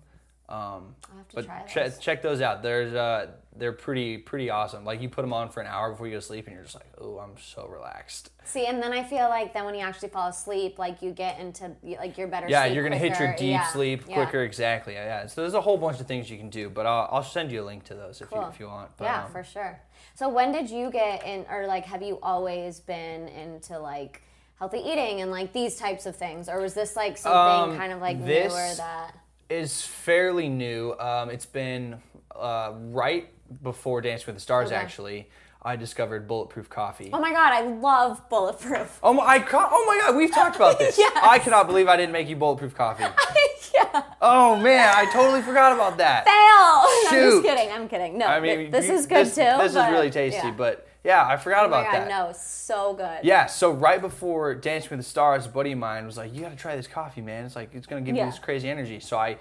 [0.48, 1.98] Um, I'll have to but try those.
[1.98, 2.62] check those out.
[2.62, 4.84] There's uh, they're pretty pretty awesome.
[4.84, 6.64] Like you put them on for an hour before you go to sleep, and you're
[6.64, 8.30] just like, oh, I'm so relaxed.
[8.44, 11.38] See, and then I feel like then when you actually fall asleep, like you get
[11.38, 12.48] into like you're better.
[12.48, 14.14] Yeah, you're gonna hit your deep Yeah, sleep yeah.
[14.14, 14.42] quicker.
[14.42, 14.94] Exactly.
[14.94, 15.26] Yeah, yeah.
[15.26, 17.62] So there's a whole bunch of things you can do, but I'll, I'll send you
[17.62, 18.96] a link to those if you if you want.
[18.96, 19.80] But, yeah, um, for sure.
[20.14, 24.22] So when did you get in, or like, have you always been into like
[24.58, 27.92] healthy eating and like these types of things, or was this like something Um, kind
[27.92, 29.14] of like this- newer that?
[29.48, 30.94] is fairly new.
[30.98, 32.00] Um, it's been
[32.34, 33.28] uh, right
[33.62, 34.68] before Dance with the Stars.
[34.68, 34.76] Okay.
[34.76, 35.28] Actually,
[35.62, 37.10] I discovered bulletproof coffee.
[37.12, 38.98] Oh my god, I love bulletproof.
[39.02, 39.24] Oh my!
[39.24, 40.16] I ca- oh my God!
[40.16, 40.98] We've talked about this.
[40.98, 41.12] Yes.
[41.22, 43.04] I cannot believe I didn't make you bulletproof coffee.
[43.74, 44.02] yeah.
[44.20, 46.24] Oh man, I totally forgot about that.
[46.24, 46.34] Fail.
[47.24, 47.72] I'm just kidding.
[47.72, 48.18] I'm kidding.
[48.18, 49.40] No, I mean, this you- is good this, too.
[49.42, 50.54] This but- is really tasty, yeah.
[50.54, 52.08] but yeah, I forgot Oh my about god, that.
[52.08, 53.18] no, so good.
[53.24, 56.42] Yeah, so right before Dancing with the Stars, a buddy of mine was like, "You
[56.42, 57.44] got to try this coffee, man.
[57.44, 58.26] It's like it's gonna give Yeah.
[58.26, 59.38] you this crazy energy." So I,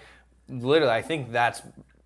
[0.49, 1.61] literally, I think that's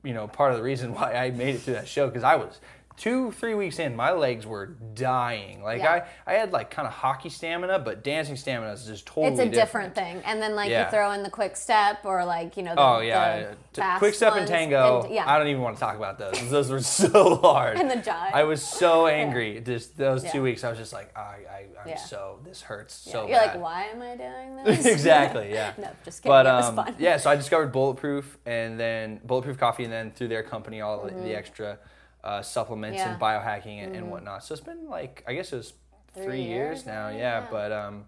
[0.05, 2.35] you know part of the reason why I made it through that show because I
[2.35, 2.59] was
[2.97, 5.61] two, three weeks in, my legs were dying.
[5.63, 6.05] Like Yeah.
[6.25, 9.39] I, I had like kind of hockey stamina, but dancing stamina is just totally It's
[9.39, 10.85] a different thing, and then like Yeah.
[10.85, 13.99] you throw in the quick step or like you know the, Oh yeah, the fast
[13.99, 15.03] quick step and tango.
[15.03, 16.35] and- yeah, I don't even want to talk about those.
[16.49, 17.77] Those were so hard.
[17.77, 18.31] And the jive.
[18.33, 19.59] I was so angry.
[19.59, 21.97] Just those two weeks, I was just like, I, I, I'm Yeah.
[21.97, 23.55] so this hurts Yeah, so You're bad.
[23.55, 24.85] like, why am I doing this?
[24.85, 25.51] exactly.
[25.51, 25.73] Yeah.
[25.77, 26.31] no, just kidding.
[26.31, 26.95] But it was um, fun.
[26.97, 31.03] yeah, so I discovered Bulletproof and then Bulletproof Coffee, and then through their company, all
[31.05, 31.77] the- the extra
[32.25, 33.23] uh, supplements and Mm-hmm.
[33.23, 33.47] Mm-hmm.
[33.69, 34.43] biohacking and, and whatnot.
[34.43, 35.73] So it's been like I guess it was
[36.13, 37.09] three, Three years, years now.
[37.09, 37.47] Yeah, yeah.
[37.51, 38.05] but um,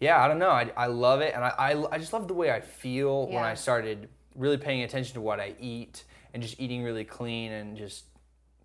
[0.00, 0.50] yeah, I don't know.
[0.50, 3.42] I, I love it, and I, I I just love the way I feel when
[3.44, 7.76] I started really paying attention to what I eat and just eating really clean and
[7.76, 8.04] just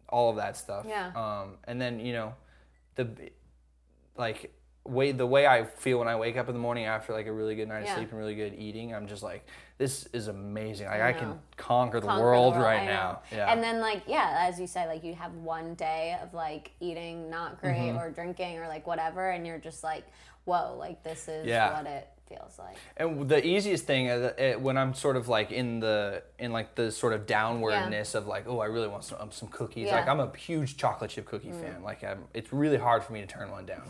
[0.10, 0.86] all of that stuff.
[0.88, 1.12] Yeah.
[1.16, 2.34] Um, and then you know,
[2.96, 3.08] the
[4.18, 7.28] like way the way I feel when I wake up in the morning after like
[7.28, 7.96] a really good night of Yeah.
[7.96, 9.46] sleep and really good eating, I'm just like,
[9.78, 10.88] this is amazing.
[10.88, 13.22] Like I I, can conquer the Conquer world the world, right now.
[13.32, 13.52] Yeah.
[13.52, 17.30] And then like yeah, as you said, like you have one day of like eating
[17.30, 17.98] not great Mm-hmm.
[18.00, 20.04] or drinking or like whatever, and you're just like,
[20.46, 21.78] whoa, like this is Yeah.
[21.78, 22.78] what it feels like.
[22.98, 26.92] And the easiest thing uh, when I'm sort of like in the in like the
[26.92, 29.88] sort of downwardness of like, oh, I really want some um, some cookies.
[29.88, 29.94] Yeah.
[29.94, 30.00] Mm.
[30.00, 31.84] Like I'm a huge chocolate chip cookie fan.
[31.84, 33.84] Like I'm, it's really hard for me to turn one down.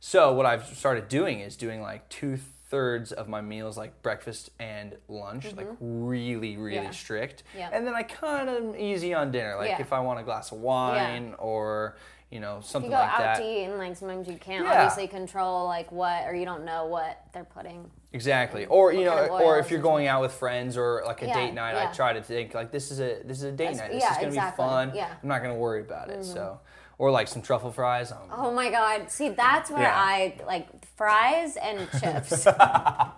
[0.00, 2.38] So what I've started doing is doing like two
[2.70, 6.84] thirds of my meals like breakfast and lunch, like really really Mm-hmm.
[6.84, 6.90] Yeah.
[6.90, 7.42] strict.
[7.56, 7.70] Yep.
[7.72, 9.56] And then I kind of easy on dinner.
[9.56, 9.80] Like Yeah.
[9.80, 11.96] if I want a glass of wine or
[12.30, 13.38] you know something You go like out that.
[13.38, 14.74] to eat and like sometimes you can't Yeah.
[14.82, 17.90] obviously control like what or you don't know what they're putting.
[18.12, 18.66] Exactly.
[18.66, 21.26] Or you know, kind of or if you're going out with friends or like a
[21.26, 23.72] Yeah, date night, I try to think like this is a this is a date
[23.72, 23.92] That's- night.
[23.92, 24.92] This yeah, is gonna exactly, be fun.
[24.94, 25.04] yeah.
[25.06, 25.14] Mm-hmm.
[25.22, 26.22] I'm not gonna worry about it.
[26.24, 26.60] So,
[26.98, 28.10] or like some truffle fries.
[28.12, 29.10] Um, Oh my god!
[29.10, 29.94] See, that's where Yeah.
[29.96, 32.44] I like fries and chips.
[32.44, 32.58] totally.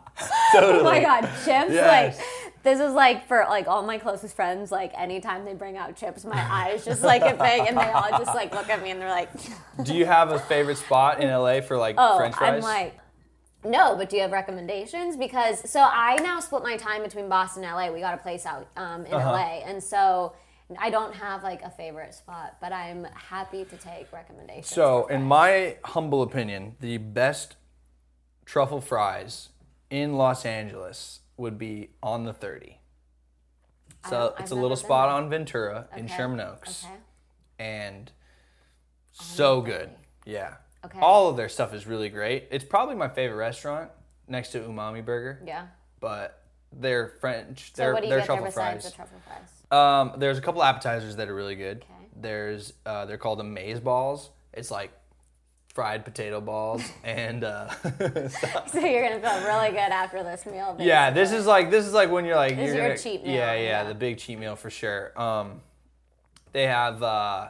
[0.53, 1.73] Oh my god, chips!
[1.73, 2.19] Yes.
[2.19, 2.27] Like
[2.63, 4.71] this is like for like all my closest friends.
[4.71, 8.11] Like anytime they bring out chips, my eyes just like get big, and they all
[8.11, 9.31] just like look at me and they're like,
[9.83, 12.63] Do you have a favorite spot in LA for like "Oh, French fries?
[12.65, 12.99] I'm like."
[13.63, 15.19] No, but do you have recommendations?
[15.19, 17.93] Because so I now split my time between Boston and LA.
[17.93, 19.33] We got a place out um, in Uh-huh.
[19.33, 20.33] LA, and so
[20.79, 24.69] I don't have like a favorite spot, but I'm happy to take recommendations.
[24.69, 27.57] So, in my humble opinion, the best
[28.45, 29.49] truffle fries
[29.91, 32.81] in Los Angeles would be on the 30.
[34.05, 36.17] So don't- it's I've a little spot been on Ventura in Okay.
[36.17, 36.95] Sherman Oaks, Okay.
[37.59, 38.13] and
[39.11, 39.91] so good.
[40.25, 40.57] Yeah.
[40.85, 40.99] Okay.
[41.01, 42.49] All of their stuff is really great.
[42.51, 43.91] It's probably my favorite restaurant
[44.29, 45.67] next to Umami Burger, Yeah.
[45.99, 48.93] but their French, So their what do you their get there truffle besides fries.
[48.93, 49.60] the truffle fries?
[49.71, 51.79] Um, there's a couple appetizers that are really good.
[51.79, 52.09] Okay.
[52.21, 54.31] There's uh, they're called amaze balls.
[54.53, 54.93] It's like
[55.75, 57.71] fried potato balls and uh,
[58.67, 60.77] So you're gonna feel really good after this meal.
[60.81, 63.23] yeah, this is like this is like when you're like This you're your gonna, cheat
[63.25, 63.85] meal, Yeah, yeah, yeah.
[63.85, 65.13] the big cheat meal for sure.
[65.21, 65.61] Um,
[66.53, 67.49] they have uh,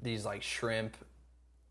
[0.00, 0.96] these like shrimp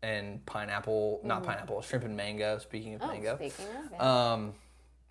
[0.02, 2.58] and pineapple, not pineapple, shrimp and mango.
[2.58, 3.04] Speaking of Mm.
[3.04, 4.32] Oh, mango, speaking of, yeah.
[4.32, 4.52] um,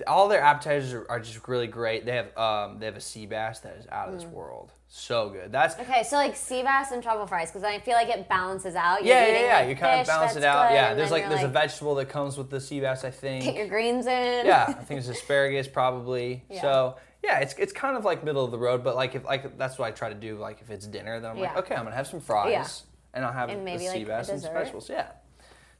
[0.07, 2.05] all their appetizers are, are just really great.
[2.05, 4.17] They have um, they have a sea bass that is out of Mm.
[4.19, 4.71] this world.
[4.87, 5.51] So good.
[5.51, 8.75] That's Okay, so like sea bass and truffle fries, because I feel like it balances
[8.75, 9.03] out.
[9.03, 9.59] You're yeah, yeah, yeah.
[9.59, 10.69] like, You kind of balance it out.
[10.69, 13.03] good, Yeah, there's like there's a vegetable that comes with the sea bass.
[13.03, 13.43] I think.
[13.45, 14.45] Get your greens in.
[14.45, 16.43] yeah, I think it's asparagus probably.
[16.49, 16.61] Yeah.
[16.61, 19.57] So yeah, it's it's kind of like middle of the road, but like if like
[19.57, 20.37] that's what I try to do.
[20.37, 22.67] Like if it's dinner, then I'm like, okay, I'm gonna have some fries, Yeah.
[23.13, 24.89] and I'll have And maybe, the sea like, bass and vegetables.
[24.89, 25.07] Yeah.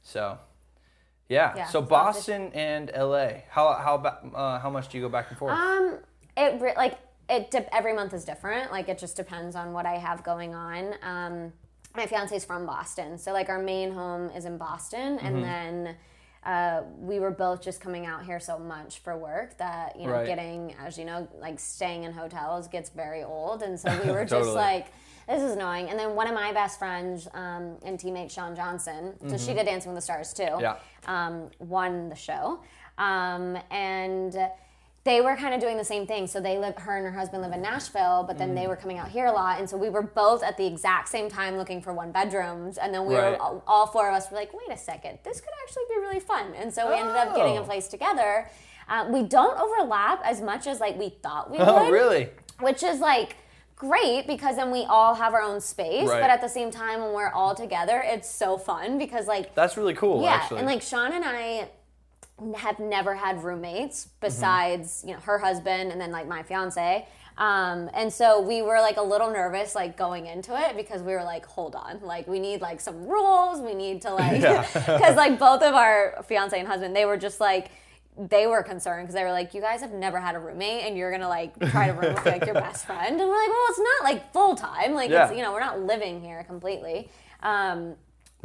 [0.02, 0.38] So.
[1.28, 1.52] Yeah.
[1.56, 3.28] Yeah, so Boston and LA.
[3.50, 5.52] How how uh, how much do you go back and forth?
[5.58, 5.98] Um,
[6.36, 8.70] it re- like it dip- every month is different.
[8.70, 10.94] Like it just depends on what I have going on.
[11.02, 11.52] Um,
[11.96, 15.26] my fiance's from Boston, so like our main home is in Boston, Mm-hmm.
[15.26, 15.96] and then.
[16.46, 20.12] Uh, we were both just coming out here so much for work that you know
[20.12, 20.26] Right.
[20.26, 24.26] getting as you know like staying in hotels gets very old and so we were
[24.26, 24.88] just like
[25.28, 29.12] this is annoying and then one of my best friends um, and teammate shawn johnson
[29.28, 30.60] so she did dancing with the stars too Mm-hmm.
[30.60, 30.76] Yeah.
[31.06, 32.60] um, won the show.
[32.98, 34.36] Um, and
[35.04, 36.26] they were kind of doing the same thing.
[36.26, 38.54] So they live, her and her husband live in Nashville, but then Mm.
[38.54, 39.58] they were coming out here a lot.
[39.58, 42.78] And so we were both at the exact same time looking for one bedrooms.
[42.78, 43.32] And then we Right.
[43.32, 46.00] were all, all four of us were like, wait a second, this could actually be
[46.00, 46.54] really fun.
[46.54, 47.64] And so we ended up getting a Oh.
[47.64, 48.48] place together.
[48.88, 52.30] Uh, we don't overlap as much as like we thought we would oh, really?
[52.60, 53.36] which is like
[53.88, 56.20] great because then we all have our own space Right.
[56.20, 59.76] but at the same time when we're all together it's so fun because like That's
[59.76, 60.22] really cool.
[60.22, 60.58] yeah actually.
[60.58, 61.68] and like shawn and i
[62.58, 64.26] have never had roommates Mm-hmm.
[64.26, 68.78] besides you know her husband and then like my fiance um, and so we were
[68.80, 72.28] like a little nervous like going into it because we were like hold on like
[72.28, 74.62] we need like some rules we need to like Yeah.
[74.72, 77.70] because like both of our fiance and husband they were just like
[78.16, 80.96] they were concerned because they were like you guys have never had a roommate and
[80.96, 83.66] you're gonna like try to room with like your best friend and we're like well
[83.70, 85.26] it's not like full time like Yeah.
[85.28, 87.08] it's you know we're not living here completely
[87.42, 87.94] um,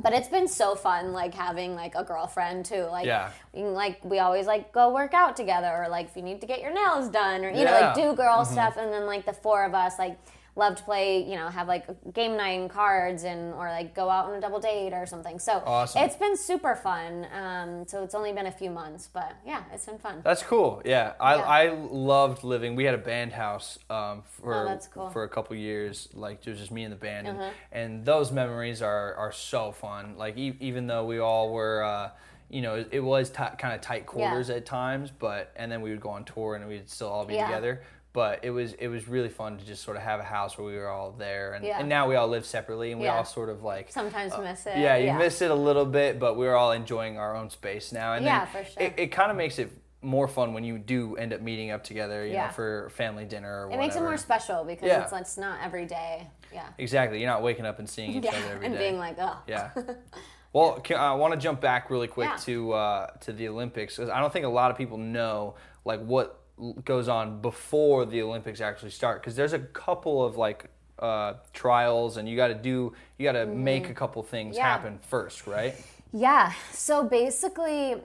[0.01, 3.29] but it's been so fun like having like a girlfriend too like Yeah.
[3.53, 6.41] we can, like we always like go work out together or like if you need
[6.41, 7.91] to get your nails done or you know Yeah.
[7.93, 7.99] Mm-hmm.
[7.99, 10.17] like do girl stuff and then like the four of us like
[10.55, 14.09] love to play you know have like game night and cards and or like go
[14.09, 16.03] out on a double date or something so Awesome.
[16.03, 19.85] it's been super fun um, so it's only been a few months but yeah it's
[19.85, 20.81] been fun That's cool.
[20.85, 21.41] Yeah, I, Yeah.
[21.43, 22.75] I loved living.
[22.75, 25.09] We had a band house um, for Oh, that's cool.
[25.09, 26.09] for a couple years.
[26.13, 27.51] Like it was just me and the band, and, Uh-huh.
[27.71, 30.15] and those memories are are so fun.
[30.17, 31.83] Like e- even though we all were.
[31.83, 32.09] Uh,
[32.51, 35.91] you know, it, was ti kind of tight quarters at times, but and then we
[35.91, 37.45] would go on tour and we'd still all be Yeah.
[37.45, 37.83] together.
[38.11, 40.65] But it was it was really fun to just sort of have a house where
[40.65, 41.79] we were all there, and, Yeah.
[41.79, 43.17] and now we all live separately, and we Yeah.
[43.17, 46.19] all sort of like sometimes miss it Uh, yeah, you miss it a little bit,
[46.19, 48.13] but we're all enjoying our own space now.
[48.13, 48.83] And Yeah, then for sure.
[48.83, 51.83] It, it kind of makes it more fun when you do end up meeting up
[51.83, 52.47] together, you Yeah.
[52.47, 53.67] know, for family dinner or whatever.
[53.67, 53.81] it whatever.
[53.85, 55.03] makes it more special because Yeah.
[55.03, 57.19] it's, it's not every day yeah exactly.
[57.19, 58.65] You're not waking up and seeing each yeah other every day.
[58.65, 59.69] and being like oh yeah.
[60.51, 62.37] Well, can, I want to jump back really quick Yeah.
[62.37, 65.53] to uh, to the Olympics because I don't think a lot of people know
[65.85, 66.38] like what
[66.83, 70.69] goes on before the Olympics actually start because there's a couple of like
[70.99, 74.65] uh, trials and you got to do you got to make a couple things Mm-hmm.
[74.65, 74.71] Yeah.
[74.71, 75.75] happen first, right?
[76.11, 76.51] Yeah.
[76.71, 77.95] So basically,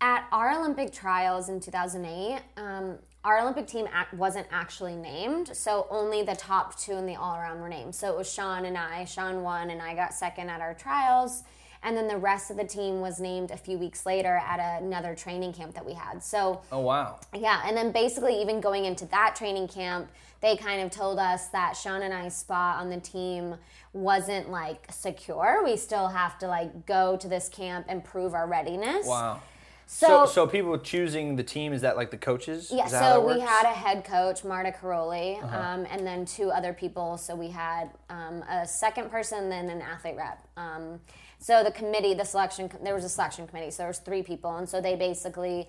[0.00, 5.54] at our Olympic trials in 2008, um, our Olympic team wasn't actually named.
[5.54, 7.94] So only the top two in the all around were named.
[7.94, 9.04] So it was Shawn and I.
[9.04, 11.42] Shawn won, and I got second at our trials.
[11.82, 15.14] And then the rest of the team was named a few weeks later at another
[15.14, 16.22] training camp that we had.
[16.22, 17.18] So Oh wow.
[17.34, 20.10] yeah, and then basically, even going into that training camp,
[20.42, 23.56] they kind of told us that Shawn and I's spot on the team
[23.92, 25.62] wasn't like secure.
[25.64, 29.06] We still have to like go to this camp and prove our readiness.
[29.06, 29.40] Wow.
[29.86, 32.70] So, So, so people choosing the team is that like the coaches?
[32.72, 33.32] yeah, Is that how so we?
[33.32, 33.46] Uh-huh.
[33.46, 37.16] had a head coach, Marta Karolyi, um, and then two other people.
[37.18, 40.46] So we had um, a second person, then an athlete rep.
[40.56, 41.00] Um,
[41.40, 43.70] so the committee, the selection, there was a selection committee.
[43.70, 45.68] So there was three people, and so they basically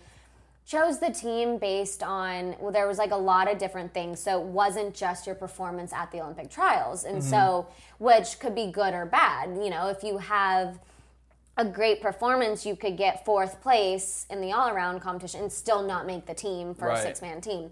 [0.66, 4.40] chose the team based on well there was like a lot of different things so
[4.40, 8.04] it wasn't just your performance at the olympic trials and so mm-hmm.
[8.04, 10.80] which could be good or bad you know if you have
[11.58, 16.06] a great performance you could get fourth place in the all-around competition and still not
[16.06, 17.00] make the team for Right.
[17.00, 17.72] a six-man team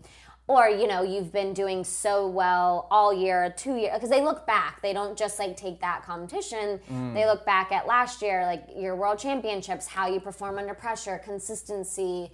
[0.49, 4.47] or you know you've been doing so well all year two years because they look
[4.47, 4.81] back.
[4.81, 6.79] They don't just like take that competition.
[7.13, 11.21] They look back at last year like your world championships how you perform under pressure
[11.23, 12.31] consistency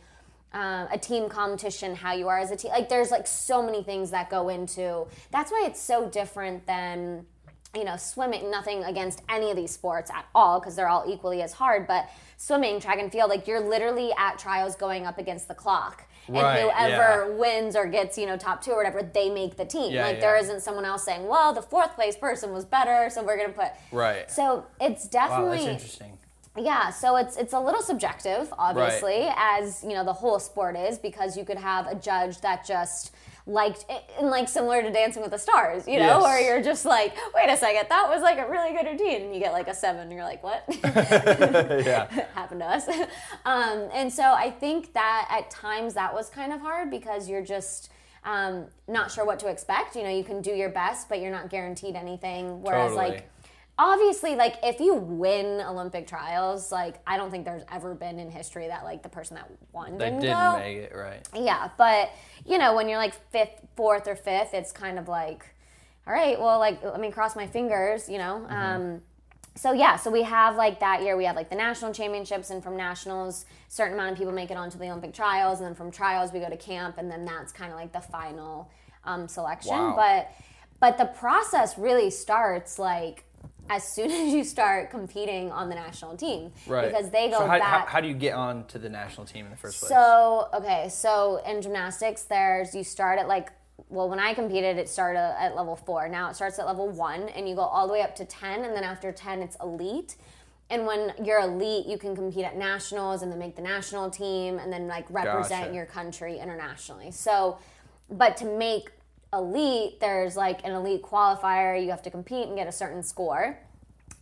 [0.54, 3.84] um, a team competition how you are as a team like there's like so many
[3.84, 5.06] things that go into.
[5.32, 7.26] That's why it's so different than
[7.76, 11.42] you know swimming nothing against any of these sports at all because they're all equally
[11.42, 15.50] as hard but swimming track and field like you're literally at trials going up against
[15.50, 17.38] the clock Right, and whoever yeah.
[17.38, 20.20] wins or gets you know top two or whatever they make the team Yeah, like
[20.20, 20.42] there yeah.
[20.44, 23.72] isn't someone else saying well the fourth place person was better so we're gonna put
[23.92, 24.30] Right.
[24.30, 26.18] so it's Wow, definitely that's interesting.
[26.58, 30.98] yeah, so it's it's a little subjective, obviously, as you know the whole sport is,
[30.98, 33.14] because you could have a judge that just
[33.48, 33.86] liked
[34.20, 36.24] and like similar to Dancing with the Stars, you know, Yes.
[36.24, 39.34] where you're just like, wait a second, that was like a really good routine, and
[39.36, 40.64] you get like a seven, and you're like, what?
[40.84, 42.08] yeah.
[42.34, 42.88] happened to us.
[43.46, 47.44] Um, and so I think that at times that was kind of hard because you're
[47.44, 47.92] just
[48.24, 49.96] um, not sure what to expect.
[49.96, 52.64] You know, you can do your best, but you're not guaranteed anything.
[52.64, 53.10] Whereas, Totally.
[53.12, 53.30] like,
[53.78, 58.32] obviously, like if you win Olympic trials, like I don't think there's ever been in
[58.32, 60.58] history that like the person that won They didn't, didn't go.
[60.58, 61.28] make it right.
[61.36, 62.12] Yeah, but
[62.46, 65.46] you know, when you're like fifth, fourth, or fifth, it's kind of like,
[66.08, 68.46] all right, well, like let me cross my fingers, you know.
[68.50, 69.02] Um,
[69.56, 72.64] so yeah, so we have like that year we have like the national championships, and
[72.64, 75.92] from nationals, certain amount of people make it onto the Olympic trials, and then from
[75.92, 78.70] trials we go to camp, and then that's kind of like the final
[79.04, 79.74] um, selection.
[79.76, 79.96] Wow.
[79.96, 80.32] But
[80.80, 83.25] but the process really starts like
[83.70, 86.92] as soon as you start competing on the national team, Right.
[86.92, 87.88] Because they go so how, back.
[87.88, 89.90] How, how do you get on to the national team in the first place?
[89.90, 93.52] So okay, so in gymnastics, there's you start at like
[93.90, 96.08] well, when I competed, it started at level four.
[96.08, 98.64] Now it starts at level one, and you go all the way up to ten,
[98.64, 100.16] and then after ten, it's elite.
[100.70, 104.58] And when you're elite, you can compete at nationals and then make the national team,
[104.58, 105.76] and then like represent Gotcha.
[105.76, 107.12] your country internationally.
[107.12, 107.60] So,
[108.10, 108.90] but to make
[109.36, 111.82] elite, there's like an elite qualifier.
[111.82, 113.58] You have to compete and get a certain score.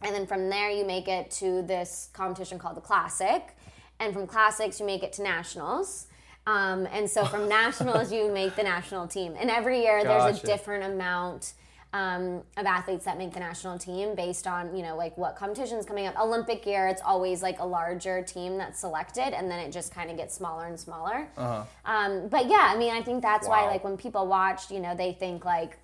[0.01, 3.55] And then from there, you make it to this competition called the Classic.
[3.99, 6.07] And from Classics, you make it to Nationals.
[6.45, 9.35] Um, and so from Nationals, you make the national team.
[9.39, 11.53] And every year, there's a different amount
[11.93, 15.85] um, of athletes that make the national team based on, you know, like what competition's
[15.85, 16.19] coming up.
[16.19, 20.09] Olympic year, it's always like a larger team that's selected, and then it just kind
[20.09, 21.27] of gets smaller and smaller.
[21.85, 24.95] Um, but yeah, I mean, I think that's why, like, when people watch, you know,
[24.95, 25.77] they think like,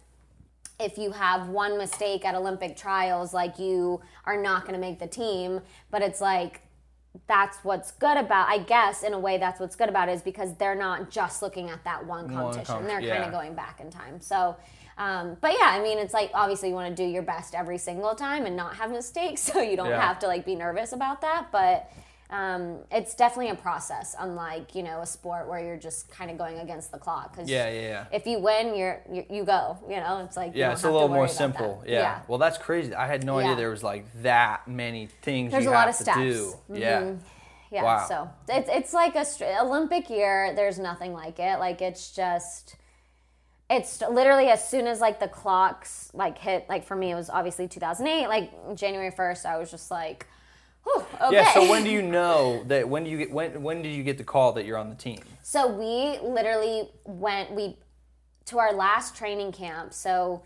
[0.80, 4.98] if you have one mistake at Olympic trials, like you are not going to make
[4.98, 5.62] the team.
[5.91, 6.62] But it's like
[7.28, 8.48] that's what's good about.
[8.50, 11.41] I guess in a way, that's what's good about it is because they're not just
[11.41, 12.65] looking at that one competition.
[12.78, 14.19] com- they're kind of going back in time.
[14.22, 14.56] So.
[15.00, 17.78] Um, but yeah, I mean, it's like obviously you want to do your best every
[17.80, 20.02] single time and not have mistakes, so you don't Yeah.
[20.06, 21.48] have to like be nervous about that.
[21.52, 21.90] But
[22.32, 26.38] um, it's definitely a process, unlike you know a sport where you're just kind of
[26.38, 27.36] going against the clock.
[27.36, 28.06] Cause Yeah, yeah, yeah.
[28.12, 29.80] if you win, you're you, you go.
[29.90, 31.82] You know, it's like Yeah, it's a little more simple.
[31.86, 31.90] that.
[31.90, 32.20] Yeah.
[32.28, 32.94] Well, that's crazy.
[32.94, 35.96] I had no idea there was like that many things There's you a lot of
[35.96, 36.20] steps.
[36.20, 36.76] Mm-hmm.
[36.76, 37.14] Yeah.
[37.72, 37.84] yeah.
[37.84, 38.06] Wow.
[38.08, 39.26] So it's it's like a
[39.62, 40.54] Olympic year.
[40.56, 41.58] There's nothing like it.
[41.60, 42.76] Like it's just.
[43.69, 47.29] It's literally as soon as like the clocks like hit like for me it was
[47.29, 50.25] obviously 2008 like January 1st I was just like
[50.84, 51.53] whew, okay Yeah.
[51.53, 52.88] So when do you know that?
[52.89, 53.32] When do you get?
[53.32, 55.19] When when did you get the call that you're on the team?
[55.43, 57.77] So we literally went we
[58.45, 59.93] to our last training camp.
[59.93, 60.41] So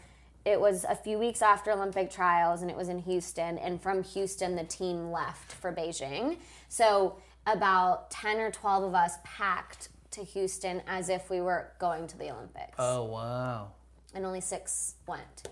[0.46, 4.04] it was a few weeks after Olympic trials and it was in Houston and from
[4.04, 6.38] Houston the team left for Beijing.
[6.68, 7.16] So
[7.48, 12.18] about 10 or 12 of us packed to Houston as if we were going to
[12.18, 12.76] the Olympics.
[12.80, 13.72] Oh wow.
[14.16, 15.50] And only 6 went.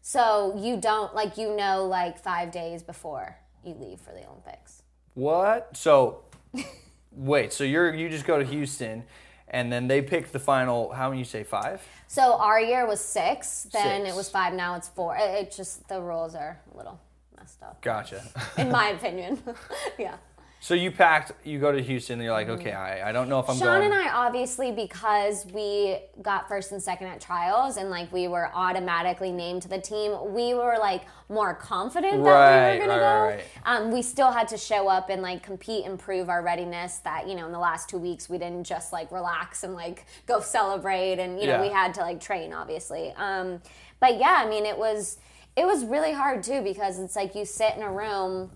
[0.00, 4.82] So you don't like you know like 5 days before you leave for the Olympics.
[5.14, 5.76] What?
[5.76, 6.24] So
[7.12, 7.52] wait.
[7.52, 9.04] So you're you just go to Houston,
[9.48, 10.92] and then they pick the final.
[10.92, 11.82] How many you say five?
[12.06, 14.14] So our year was six, then Six.
[14.14, 15.16] it was five, now it's four.
[15.16, 16.98] It, it just, the rules are a little
[17.38, 18.22] messed up, Gotcha.
[18.56, 19.38] in my opinion.
[19.98, 20.16] yeah.
[20.60, 21.32] So you packed.
[21.44, 22.14] You go to Houston.
[22.14, 23.64] and You're like, okay, I, I don't know if I'm Mm-hmm.
[23.64, 23.92] Shawn going.
[23.92, 28.50] and I obviously because we got first and second at trials and like we were
[28.52, 33.36] automatically named to the team, we were like more confident that we were gonna right,
[33.36, 33.36] go.
[33.36, 36.98] right, Um, we still had to show up and like compete and prove our readiness
[36.98, 40.06] that, you know, in the last two weeks we didn't just like relax and like
[40.26, 41.62] go celebrate and you know, Yeah.
[41.62, 43.12] we had to like train obviously.
[43.16, 43.60] Um,
[44.00, 45.18] but yeah, I mean it was
[45.56, 48.50] it was really hard too because it's like you sit in a room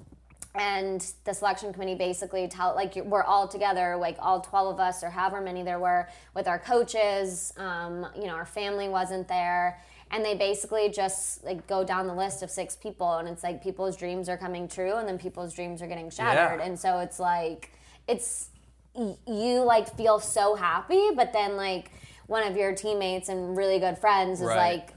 [0.55, 5.03] and the selection committee basically tell like we're all together like all 12 of us
[5.03, 9.80] or however many there were with our coaches um, you know our family wasn't there
[10.11, 13.62] and they basically just like go down the list of six people and it's like
[13.62, 16.66] people's dreams are coming true and then people's dreams are getting shattered Yeah.
[16.66, 17.70] and so it's like
[18.07, 18.48] it's
[19.26, 21.90] you like feel so happy but then like
[22.26, 24.57] one of your teammates and really good friends is Right.
[24.76, 24.94] like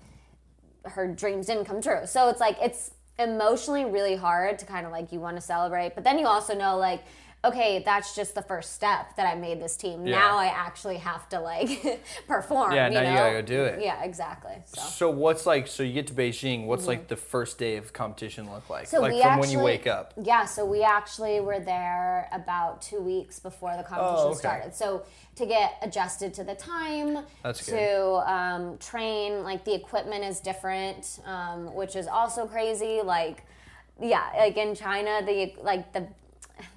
[0.93, 2.06] her dreams didn't come true.
[2.06, 5.95] So it's like it's emotionally really hard to kind of like you want to celebrate,
[5.95, 7.03] but then you also know like
[7.46, 10.06] okay, that's just the first step that I made this team.
[10.06, 10.20] Yeah.
[10.20, 12.74] Now I actually have to like perform.
[12.74, 13.16] Yeah, now you know?
[13.16, 13.82] gotta go do it.
[13.82, 14.56] Yeah, exactly.
[14.66, 14.82] So.
[14.82, 15.68] So what's like?
[15.68, 16.66] So you get to Beijing.
[16.66, 18.86] What's like the first day of competition look like?
[18.88, 18.96] Mm-hmm.
[18.96, 20.14] So like from when you actually- wake up.
[20.22, 24.39] Yeah, so we actually were there about two weeks before the competition Oh, okay.
[24.39, 24.76] started.
[24.76, 25.04] So
[25.36, 31.20] to get adjusted to the time, That's to um, train, like the equipment is different,
[31.26, 33.02] um, which is also crazy.
[33.04, 33.43] Like,
[34.02, 36.08] yeah, like in China, the like the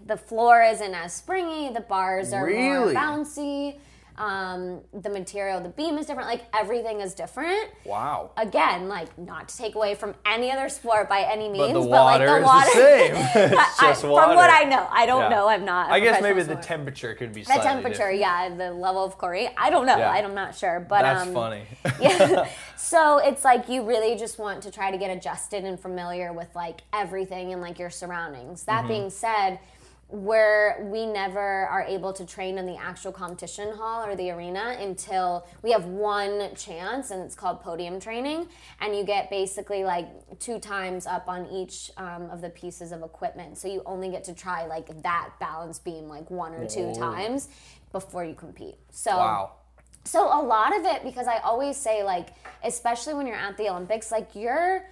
[0.06, 2.92] the floor isn't as springy, the bars are Really?
[2.94, 3.76] more bouncy.
[4.18, 6.28] Um, the material, the beam is different.
[6.28, 8.32] Like everything is different Wow.
[8.36, 11.78] again, like not to take away from any other sport by any means, But the
[11.78, 11.88] like
[12.20, 13.14] water the is water, the same.
[13.52, 14.26] it's I- just water.
[14.26, 15.28] From what I know, I don't Yeah.
[15.28, 15.48] know.
[15.48, 15.90] I'm not.
[15.92, 18.18] I guess maybe professional the temperature could be the temperature, different.
[18.18, 19.50] yeah, the level of chlorine.
[19.56, 19.96] I don't know.
[19.98, 20.10] Yeah.
[20.10, 21.62] I'm not sure, but That's um, funny.
[22.00, 22.48] yeah.
[22.80, 26.54] So it's like you really just want to try to get adjusted and familiar with
[26.54, 28.62] like everything and like your surroundings.
[28.64, 28.88] That Mm-hmm.
[28.88, 29.58] being said,
[30.08, 34.74] where we never are able to train in the actual competition hall or the arena
[34.80, 38.48] until we have one chance and it's called podium training
[38.80, 43.02] and you get basically like two times up on each um, of the pieces of
[43.02, 46.86] equipment so you only get to try like that balance beam like one or two
[46.86, 46.98] Whoa.
[46.98, 47.48] times
[47.92, 49.52] before you compete so wow.
[50.04, 52.30] so a lot of it, because I always say, like,
[52.64, 54.84] especially when you're at the Olympics, like you're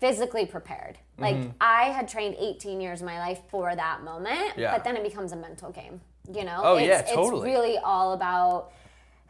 [0.00, 0.98] physically prepared.
[1.20, 1.50] Like Mm-hmm.
[1.60, 4.72] I had trained 18 years of my life for that moment, Yeah.
[4.72, 6.00] but then it becomes a mental game.
[6.32, 6.60] You know?
[6.62, 7.50] Oh, it's, yeah, totally.
[7.50, 8.72] It's really all about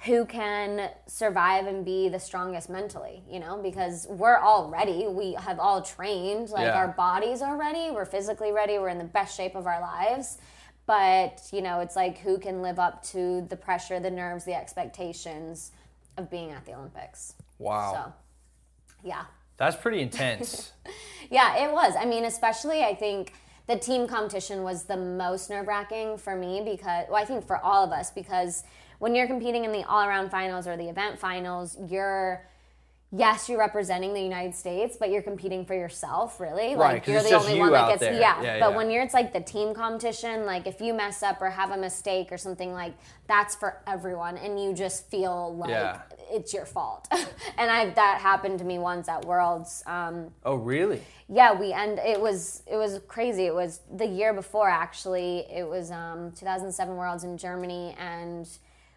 [0.05, 5.07] who can survive and be the strongest mentally, you know, because we're all ready.
[5.07, 6.49] We have all trained.
[6.51, 6.77] Like Yeah.
[6.77, 7.91] our bodies are ready.
[7.91, 8.79] We're physically ready.
[8.79, 10.39] We're in the best shape of our lives.
[10.87, 14.55] But, you know, it's like who can live up to the pressure, the nerves, the
[14.55, 15.71] expectations
[16.17, 17.35] of being at the Olympics.
[17.59, 17.93] Wow.
[17.93, 18.13] So,
[19.09, 19.25] yeah.
[19.61, 20.73] That's pretty intense.
[21.33, 21.95] Yeah, it was.
[21.97, 23.35] I mean, especially I think
[23.69, 27.57] the team competition was the most nerve wracking for me because, well, I think for
[27.65, 28.65] all of us, because
[28.99, 32.45] when you're competing in the all around finals or the event finals, you're,
[33.13, 36.77] yes, you're representing the United States, but you're competing for yourself, really.
[36.77, 38.13] Right, Like you're the only you one that gets, there.
[38.15, 38.41] yeah.
[38.43, 38.77] Yeah, but yeah.
[38.77, 41.77] when you're, it's like the team competition, like if you mess up or have a
[41.77, 42.95] mistake or something like
[43.27, 46.03] that's for everyone, and you just feel like Yeah.
[46.31, 47.09] it's your fault.
[47.59, 49.83] and I that happened to me once at Worlds.
[49.87, 51.03] Um, oh, really?
[51.33, 55.65] yeah we end it was it was crazy it was the year before actually it
[55.65, 58.49] was um, 2007 worlds in germany and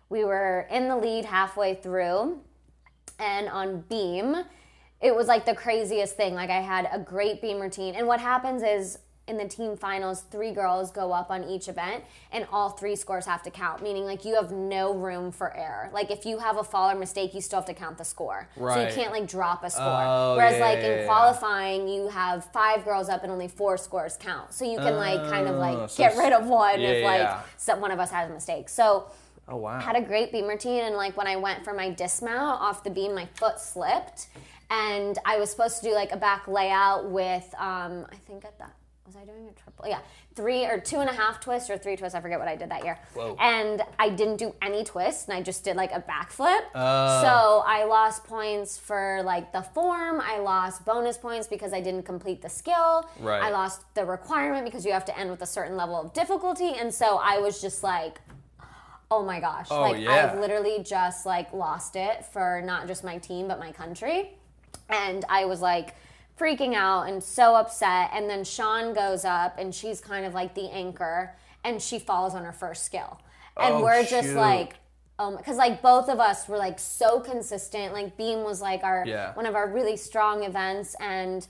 [0.09, 2.39] we were in the lead halfway through
[3.19, 4.43] and on beam
[5.03, 6.33] it was like the craziest thing.
[6.33, 7.93] Like i had a great beam routine.
[7.95, 12.03] And what happens is in the team finals three girls go up on each event
[12.33, 15.89] and all three scores have to count meaning like you have no room for error.
[15.93, 18.49] Like if you have a fall or mistake you still have to count the score.
[18.55, 18.75] Right.
[18.75, 19.85] so you can't like drop a score.
[19.85, 21.05] Oh, whereas yeah, like in yeah.
[21.05, 24.53] qualifying you have five girls up and only four scores count.
[24.53, 27.03] So you can like kind of Oh, like so get rid of one yeah, if
[27.03, 27.41] like yeah.
[27.57, 28.67] some, one of us has a mistake.
[28.67, 29.07] So
[29.47, 29.79] Oh, wow.
[29.79, 32.89] had a great beam routine and like when I went for my dismount off the
[32.89, 34.27] beam, my foot slipped
[34.69, 38.57] and I was supposed to do like a back layout with um I think at
[38.59, 38.73] that
[39.05, 39.87] was I doing a triple?
[39.87, 39.99] Yeah,
[40.35, 42.15] three or two and a half twists or three twists.
[42.15, 42.97] I forget what I did that year.
[43.13, 43.35] Whoa.
[43.39, 46.61] And I didn't do any twists, and I just did like a backflip.
[46.73, 47.21] Oh.
[47.21, 50.21] so I lost points for like the form.
[50.21, 53.09] I lost bonus points because I didn't complete the skill.
[53.19, 53.43] Right.
[53.43, 56.73] I lost the requirement because you have to end with a certain level of difficulty,
[56.73, 58.19] and so I was just like,
[59.13, 60.31] oh my gosh Oh, like yeah.
[60.31, 64.31] i've literally just like lost it for not just my team but my country
[64.89, 65.95] and i was like
[66.39, 70.55] freaking out and so upset and then shawn goes up and she's kind of like
[70.55, 73.19] the anchor and she falls on her first skill
[73.57, 74.35] and Oh, we're just shoot.
[74.37, 74.75] like
[75.19, 79.03] um because like both of us were like so consistent like beam was like our
[79.05, 79.33] Yeah.
[79.35, 81.45] one of our really strong events and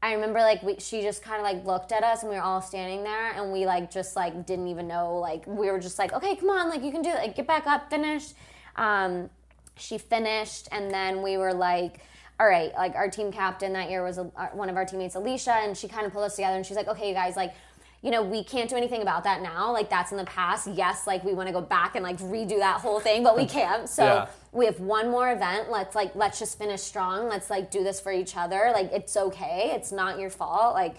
[0.00, 2.42] I remember like we, she just kind of like looked at us and we were
[2.42, 5.98] all standing there and we like just like didn't even know like we were just
[5.98, 8.32] like okay come on like you can do it like get back up finish.
[8.76, 9.28] Um,
[9.76, 12.00] she finished and then we were like
[12.38, 15.14] all right like our team captain that year was a, uh, one of our teammates
[15.16, 17.54] alicia and she kind of pulled us together and she's like okay you guys like
[18.02, 21.06] you know we can't do anything about that now like that's in the past yes
[21.06, 23.88] like we want to go back and like redo that whole thing but we can't
[23.88, 24.26] so Yeah.
[24.52, 27.98] we have one more event let's like let's just finish strong let's like do this
[28.00, 30.96] for each other like it's okay it's not your fault like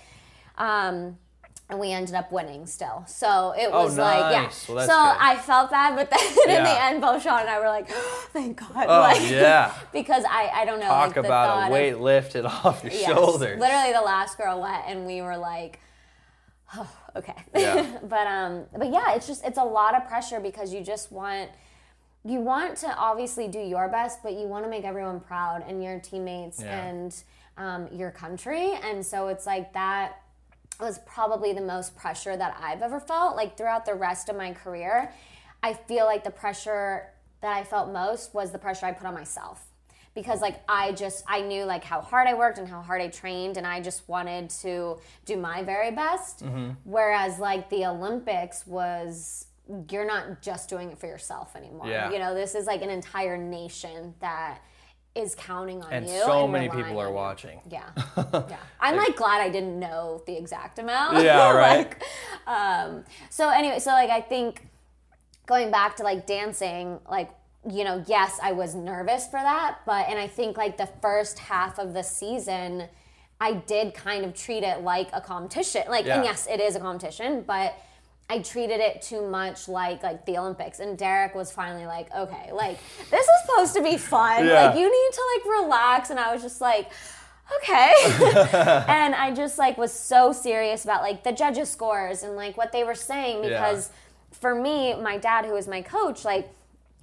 [0.58, 1.18] um
[1.72, 3.04] and we ended up winning still.
[3.08, 4.41] So it Oh, was like, yeah.
[4.68, 5.18] Well, so good.
[5.20, 6.10] I felt bad, but
[6.47, 7.88] then in the end, both Shawn and I were like,
[8.34, 8.88] thank God.
[8.89, 9.72] Oh like, yeah.
[9.93, 10.88] because I, I don't know.
[10.88, 13.06] Talk like, about a of- weight lifted off your Yes.
[13.06, 13.60] shoulders.
[13.60, 15.80] Literally, the last girl went, and we were like,
[16.76, 17.99] "Oh, okay." Yeah.
[18.03, 21.49] but um, but yeah, it's just it's a lot of pressure because you just want
[22.26, 25.84] you want to obviously do your best, but you want to make everyone proud and
[25.84, 26.86] your teammates Yeah.
[26.86, 27.15] and
[27.57, 30.22] um, your country, and so it's like that
[30.80, 33.36] was probably the most pressure that I've ever felt.
[33.36, 35.11] Like throughout the rest of my career,
[35.61, 37.07] I feel like the pressure
[37.41, 39.65] that I felt most was the pressure I put on myself.
[40.20, 43.07] Because like I just I knew like how hard I worked and how hard I
[43.07, 46.43] trained and I just wanted to do my very best.
[46.43, 46.72] Mm-hmm.
[46.84, 49.45] Whereas like the Olympics was
[49.89, 51.88] you're not just doing it for yourself anymore.
[51.88, 52.11] Yeah.
[52.11, 54.61] You know, this is like an entire nation that
[55.15, 56.20] is counting on and you.
[56.20, 57.59] so and many people are watching.
[57.70, 58.57] Yeah, yeah.
[58.80, 61.24] I'm like glad I didn't know the exact amount.
[61.24, 61.78] Yeah, right.
[61.78, 62.03] like,
[62.47, 64.67] um, so anyway, so like I think
[65.45, 67.32] going back to like dancing, like
[67.72, 71.39] you know, yes, I was nervous for that, but and I think like the first
[71.39, 72.88] half of the season,
[73.39, 75.84] I did kind of treat it like a competition.
[75.89, 77.76] Like, and yes, it is a competition, but.
[78.32, 82.51] I treated it too much like like the Olympics, and Derek was finally like, "Okay,
[82.53, 82.78] like
[83.09, 84.45] this is supposed to be fun.
[84.45, 84.65] Yeah.
[84.67, 86.91] Like you need to like relax." And I was just like,
[87.57, 87.93] okay
[88.88, 92.72] and i just like was so serious about like the judges scores and like what
[92.72, 93.49] they were saying Yeah.
[93.49, 93.89] because
[94.32, 96.49] for me my dad who was my coach like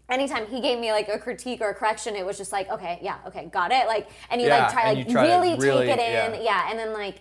[0.09, 2.99] anytime he gave me like a critique or a correction it was just like okay
[3.03, 3.87] yeah okay got it.
[3.87, 6.35] Like and you Yeah, like try like try to really, really- take it in.
[6.35, 6.41] Yeah.
[6.43, 6.71] yeah.
[6.71, 7.17] and then like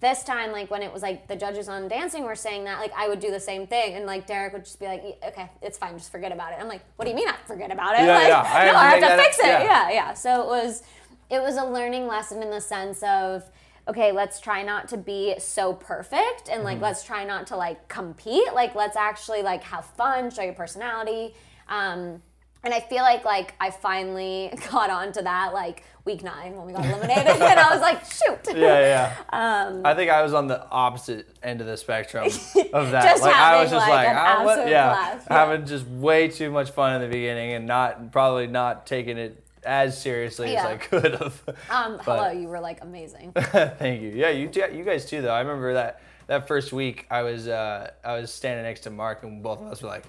[0.00, 2.90] this time like when it was like the judges on dancing were saying that like
[2.96, 5.76] i would do the same thing and like derek would just be like okay it's
[5.76, 6.58] fine just forget about it.
[6.58, 8.04] I'm like what do you mean i forget about it?
[8.06, 9.44] Yeah, like yeah, I no i have to fix it.
[9.46, 9.62] yeah.
[9.62, 10.14] yeah yeah.
[10.14, 10.82] So it was
[11.28, 13.44] it was a learning lesson in the sense of
[13.86, 17.86] okay let's try not to be so perfect and like let's try not to like
[17.88, 18.54] compete.
[18.54, 21.34] Like let's actually like have fun show your personality.
[21.68, 22.22] Um
[22.62, 26.72] and I feel like like I finally got onto that like week nine when we
[26.72, 28.56] got eliminated, and I was like, shoot.
[28.56, 29.66] Yeah, yeah.
[29.68, 32.24] Um, I think I was on the opposite end of the spectrum
[32.72, 33.04] of that.
[33.04, 36.28] Just like I was having, just like, like, an ah, yeah, blast, having just way
[36.28, 40.60] too much fun in the beginning and not probably not taking it as seriously Yeah.
[40.60, 41.42] as I could have.
[41.68, 43.32] Um, But- hello, you were like amazing.
[43.32, 44.08] Thank you.
[44.10, 45.34] Yeah, you you guys too though.
[45.34, 49.22] I remember that that first week I was uh, I was standing next to Mark
[49.22, 50.04] and both of us were like,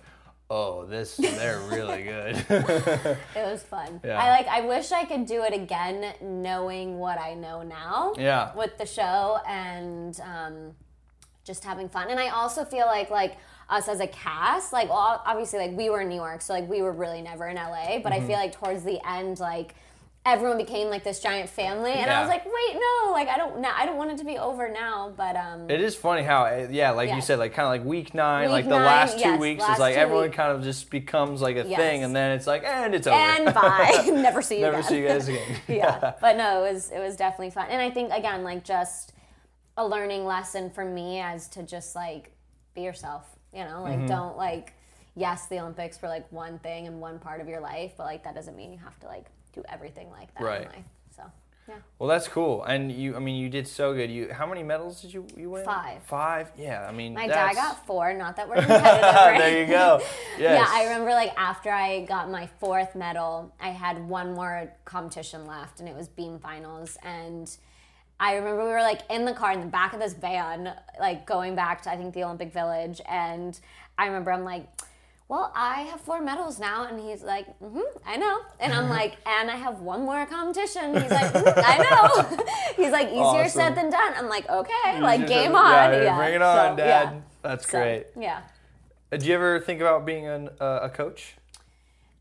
[0.51, 2.35] "Oh, this they're really good."
[3.41, 4.01] It was fun.
[4.03, 4.19] Yeah.
[4.23, 4.47] I like.
[4.47, 8.13] I wish I could do it again, knowing what I know now.
[8.17, 8.53] Yeah.
[8.55, 10.55] With the show and um,
[11.45, 13.37] just having fun, and I also feel like like
[13.69, 16.67] us as a cast, like well, obviously like we were in New York, so like
[16.69, 18.23] we were really never in LA, but Mm-hmm.
[18.23, 19.75] I feel like towards the end, like.
[20.23, 23.11] Everyone became like this giant family, and I was like, "Wait, no!
[23.11, 25.81] Like, I don't, no, I don't want it to be over now." But um, It
[25.81, 27.15] is funny how, uh, yeah, like Yeah.
[27.15, 29.39] you said, like kind of like week nine, Week like the nine, last two yes,
[29.39, 31.79] weeks last is like everyone week- kind of just becomes like a Yes.
[31.79, 33.15] thing, and then it's like, and it's over.
[33.17, 34.89] and bye, never see you Never again.
[34.89, 35.41] see you guys again.
[35.67, 39.13] yeah but no it was it was definitely fun and i think again like just
[39.77, 42.31] a learning lesson for me as to just like
[42.75, 44.01] be yourself you know Mm-hmm.
[44.01, 44.73] like don't like
[45.15, 48.23] yes the olympics were like one thing and one part of your life but like
[48.25, 50.61] that doesn't mean you have to like do everything like that Right.
[50.61, 50.85] in life
[51.15, 51.23] so
[51.67, 54.09] yeah Well, that's cool, and you, I mean, you did so good.
[54.09, 55.63] You, how many medals did you you win?
[55.63, 56.01] Five.
[56.03, 56.51] Five.
[56.57, 59.37] Yeah, I mean, my that's- dad got four not that we're competitive right?
[59.37, 60.01] there you go.
[60.39, 60.57] Yes.
[60.59, 65.45] Yeah, I remember like after I got my fourth medal, I had one more competition
[65.45, 66.97] left, and it was beam finals.
[67.03, 67.47] And
[68.19, 71.25] I remember we were like in the car in the back of this van, like
[71.27, 73.57] going back to I think the Olympic Village, and
[73.99, 74.65] I remember I'm like.
[75.31, 79.15] Well, I have four medals now, and he's like, mm-hmm, "I know," and I'm like,
[79.25, 82.43] "And I have one more competition." He's like, "Mhm, "I know."
[82.75, 83.49] he's like, "Easier Awesome.
[83.49, 86.85] said than done." I'm like, "Okay, like game on." Yeah, bring it on, so, Dad.
[87.13, 87.13] yeah.
[87.43, 88.07] That's So, great.
[88.19, 88.41] Yeah.
[89.09, 91.35] Did you ever think about being an, uh, a coach?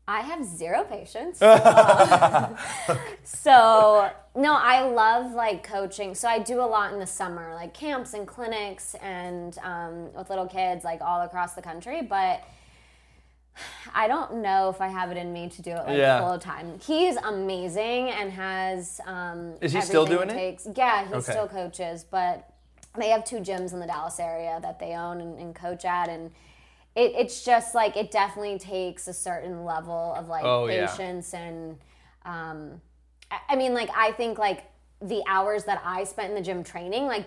[0.07, 1.37] I have zero patience.
[3.23, 6.15] so no, I love like coaching.
[6.15, 10.29] So I do a lot in the summer, like camps and clinics, and um, with
[10.29, 12.01] little kids, like all across the country.
[12.01, 12.41] But
[13.93, 16.21] I don't know if I have it in me to do it like Yeah.
[16.21, 16.79] full time.
[16.79, 19.01] He's amazing and has.
[19.05, 20.33] Um, Is he still doing it?
[20.33, 20.67] takes.
[20.75, 21.31] Yeah, he Okay.
[21.31, 22.49] still coaches, but
[22.97, 26.09] they have two gyms in the Dallas area that they own and, and coach at,
[26.09, 26.31] and
[26.95, 30.87] it, it's just like it definitely takes a certain level of like Oh, yeah.
[30.87, 31.77] patience and.
[32.25, 32.81] Um,
[33.31, 34.63] I- I mean, like I think like
[35.01, 37.25] the hours that I spent in the gym training, like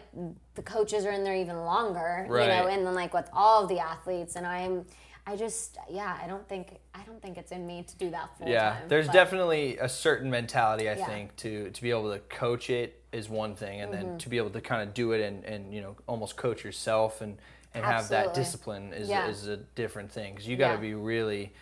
[0.54, 3.68] the coaches are in there even longer, you know, and then like with all of
[3.68, 4.84] the athletes, and I'm,
[5.26, 8.36] I just, yeah, I don't think, I don't think it's in me to do that
[8.36, 8.88] full Yeah, time.
[8.88, 11.06] there's but- definitely a certain mentality I Yeah.
[11.06, 14.06] think to to be able to coach it is one thing, and Mm-hmm.
[14.08, 16.62] then to be able to kind of do it and, and you know almost coach
[16.64, 17.38] yourself and
[17.72, 19.26] and have that discipline is Yeah.
[19.28, 20.80] is a different thing because you got to Yeah.
[20.80, 21.52] be really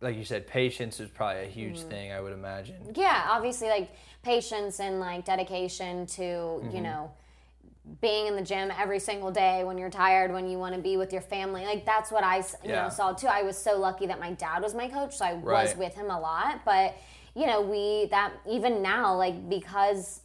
[0.00, 1.88] like you said patience is probably a huge Mm-hmm.
[1.90, 2.92] thing I would imagine.
[2.94, 3.88] yeah obviously like
[4.22, 6.70] patience and like dedication to Mm-hmm.
[6.76, 7.12] you know
[8.00, 10.96] being in the gym every single day when you're tired when you want to be
[10.96, 12.82] with your family like that's what i you Yeah.
[12.82, 13.28] know saw too.
[13.28, 16.10] I was so lucky that my dad was my coach so i was with him
[16.10, 16.96] a lot but
[17.34, 20.22] you know we that even now like because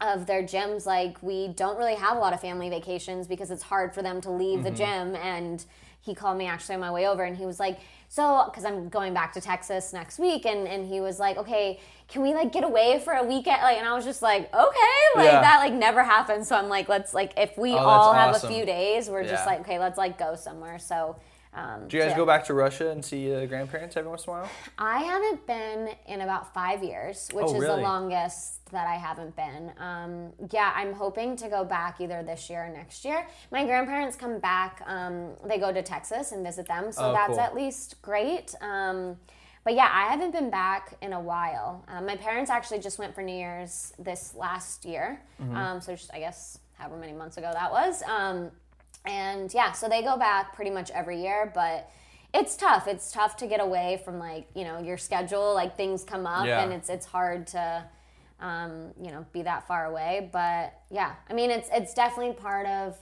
[0.00, 3.62] of their gyms like we don't really have a lot of family vacations because it's
[3.62, 5.12] hard for them to leave the mm-hmm.
[5.12, 5.64] gym and
[6.00, 7.78] he called me actually on my way over and he was like
[8.14, 11.80] so because i'm going back to texas next week and, and he was like okay
[12.06, 15.00] can we like get away for a weekend like and i was just like okay
[15.16, 15.40] like Yeah.
[15.40, 18.50] that like never happened so i'm like let's like if we Oh, all have awesome.
[18.50, 21.16] a few days we're just like okay let's like go somewhere so
[21.54, 24.24] um, Do you guys so- go back to Russia and see uh, grandparents every once
[24.24, 24.50] in a while?
[24.78, 29.36] I haven't been in about five years, which Oh, is the longest that I haven't
[29.36, 29.72] been.
[29.78, 33.26] Um, yeah, I'm hoping to go back either this year or next year.
[33.52, 37.28] My grandparents come back, um, they go to Texas and visit them, so Oh, that's
[37.30, 37.40] cool.
[37.40, 38.54] at least great.
[38.60, 39.16] Um,
[39.62, 41.84] but yeah, I haven't been back in a while.
[41.88, 45.56] Um, my parents actually just went for New Year's this last year, Mm-hmm.
[45.56, 48.02] um, so just, I guess however many months ago that was.
[48.02, 48.50] Um,
[49.04, 51.90] and yeah, so they go back pretty much every year, but
[52.32, 52.88] it's tough.
[52.88, 56.46] It's tough to get away from like, you know, your schedule, like things come up
[56.46, 56.62] Yeah.
[56.62, 57.84] and it's it's hard to
[58.40, 61.14] um, you know, be that far away, but yeah.
[61.30, 62.96] I mean, it's it's definitely part of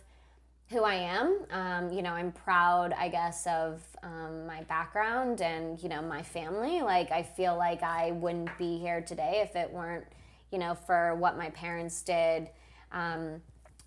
[0.68, 1.38] who I am.
[1.50, 6.22] Um, you know, I'm proud, I guess, of um, my background and, you know, my
[6.22, 6.80] family.
[6.82, 10.04] Like, I feel like I wouldn't be here today if it weren't,
[10.50, 12.48] you know, for what my parents did,
[12.92, 13.42] um,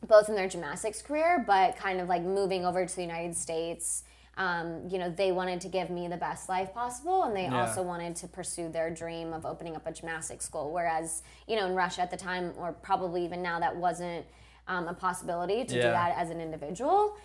[0.08, 4.04] both in their gymnastics career, but kind of like moving over to the United States.
[4.38, 7.62] Um, you know, they wanted to give me the best life possible, and they Yeah.
[7.62, 10.72] also wanted to pursue their dream of opening up a gymnastics school.
[10.72, 14.26] Whereas, you know, in Russia at the time, or probably even now, that wasn't
[14.68, 17.16] um, a possibility to do that as an individual.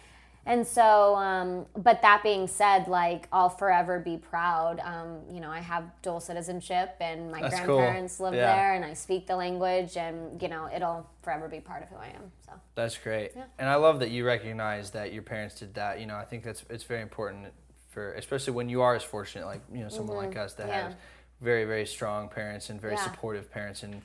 [0.46, 4.80] And so, um, but that being said, like I'll forever be proud.
[4.80, 7.76] Um, you know, I have dual citizenship, and my That's cool.
[7.76, 8.56] grandparents live Yeah.
[8.56, 11.96] there, and I speak the language, and you know, it'll forever be part of who
[11.96, 12.32] I am.
[12.46, 13.32] So That's great.
[13.36, 13.44] yeah.
[13.58, 16.00] And I love that you recognize that your parents did that.
[16.00, 17.48] You know, I think that's it's very important
[17.90, 20.70] for especially when you are as fortunate like, you know, someone like us that Mm-hmm.
[20.72, 20.82] Yeah.
[20.84, 20.96] have
[21.40, 24.00] very very strong parents and very supportive parents and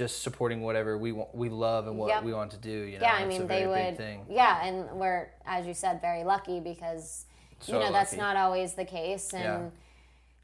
[0.00, 2.22] just supporting whatever we want, we love and what Yep.
[2.24, 3.04] we want to do, you know.
[3.04, 3.98] yeah, I mean, a they would.
[3.98, 4.24] thing.
[4.30, 7.26] Yeah, and we're, as you said, very lucky because
[7.60, 9.70] So you know that's not always the case, and Yeah.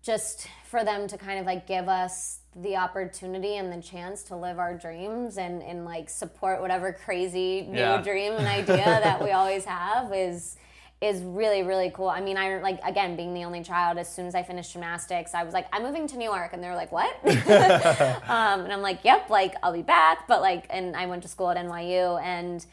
[0.02, 4.36] just for them to kind of like give us the opportunity and the chance to
[4.36, 8.02] live our dreams and and like support whatever crazy new Yeah.
[8.02, 10.58] dream and idea that we always have is
[11.00, 12.08] is really really cool.
[12.08, 13.98] I mean, I like again being the only child.
[13.98, 16.62] As soon as I finished gymnastics, I was like, I'm moving to New York, and
[16.62, 17.14] they were like, What?
[17.26, 20.26] um, and I'm like, Yep, like I'll be back.
[20.26, 22.64] But like, and I went to school at NYU, and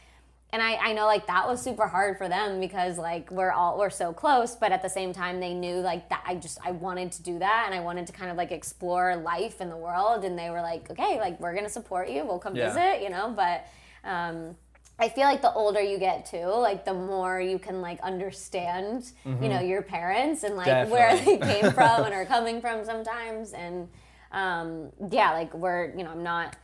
[0.52, 3.78] and I, I know like that was super hard for them because like we're all
[3.80, 6.70] we're so close but at the same time they knew like that i just i
[6.70, 9.76] wanted to do that and i wanted to kind of like explore life in the
[9.76, 12.68] world and they were like okay like we're gonna support you we'll come Yeah.
[12.72, 13.66] visit you know but
[14.08, 14.56] um
[15.00, 19.12] I feel like the older you get too, like the more you can like understand,
[19.42, 23.54] you know, your parents and like where they came from and are coming from sometimes.
[23.54, 23.90] And
[24.32, 26.56] um, yeah, like we're, you know, I'm not,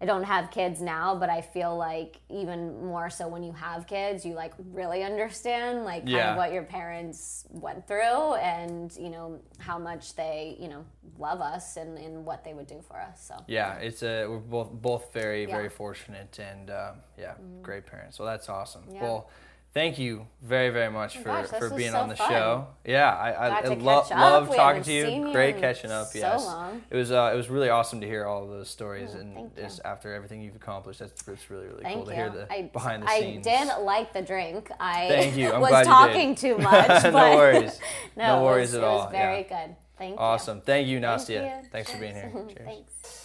[0.00, 3.88] I don't have kids now, but I feel like even more so when you have
[3.88, 9.10] kids, you like really understand like kind of what your parents went through and, you
[9.10, 10.84] know, how much they, you know,
[11.18, 13.26] love us and, and what they would do for us.
[13.26, 15.46] So Yeah, it's a we're both both very Yeah.
[15.48, 15.56] Mm-hmm.
[15.56, 18.20] very fortunate and um, yeah, great parents.
[18.20, 18.84] Well, that's awesome.
[18.92, 19.02] Yeah.
[19.02, 19.30] Well,
[19.78, 22.30] thank you very very much Oh for gosh, for being so on the fun.
[22.30, 22.66] show.
[22.84, 25.06] Yeah, I I, I lo- love talking to you.
[25.06, 26.08] you Great catching up.
[26.08, 26.82] so yes, long.
[26.90, 29.56] it was uh, it was really awesome to hear all of those stories and thank
[29.56, 30.98] just after everything you've accomplished.
[31.00, 33.82] That's it's really really Thank cool to hear the I, behind the scenes I did
[33.84, 34.70] like the drink.
[34.80, 35.52] I Thank you.
[35.54, 37.02] I'm was glad you talking too much.
[37.04, 37.78] No worries.
[38.16, 39.10] no, No worries was, at it was all.
[39.10, 39.66] very Yeah.
[39.66, 39.76] good.
[39.96, 40.18] Thank you.
[40.18, 40.60] Awesome.
[40.60, 41.62] Thank you, Nastia.
[41.62, 41.68] you.
[41.72, 42.30] Thanks for being here.
[42.32, 42.66] Cheers.
[42.66, 43.17] Thanks.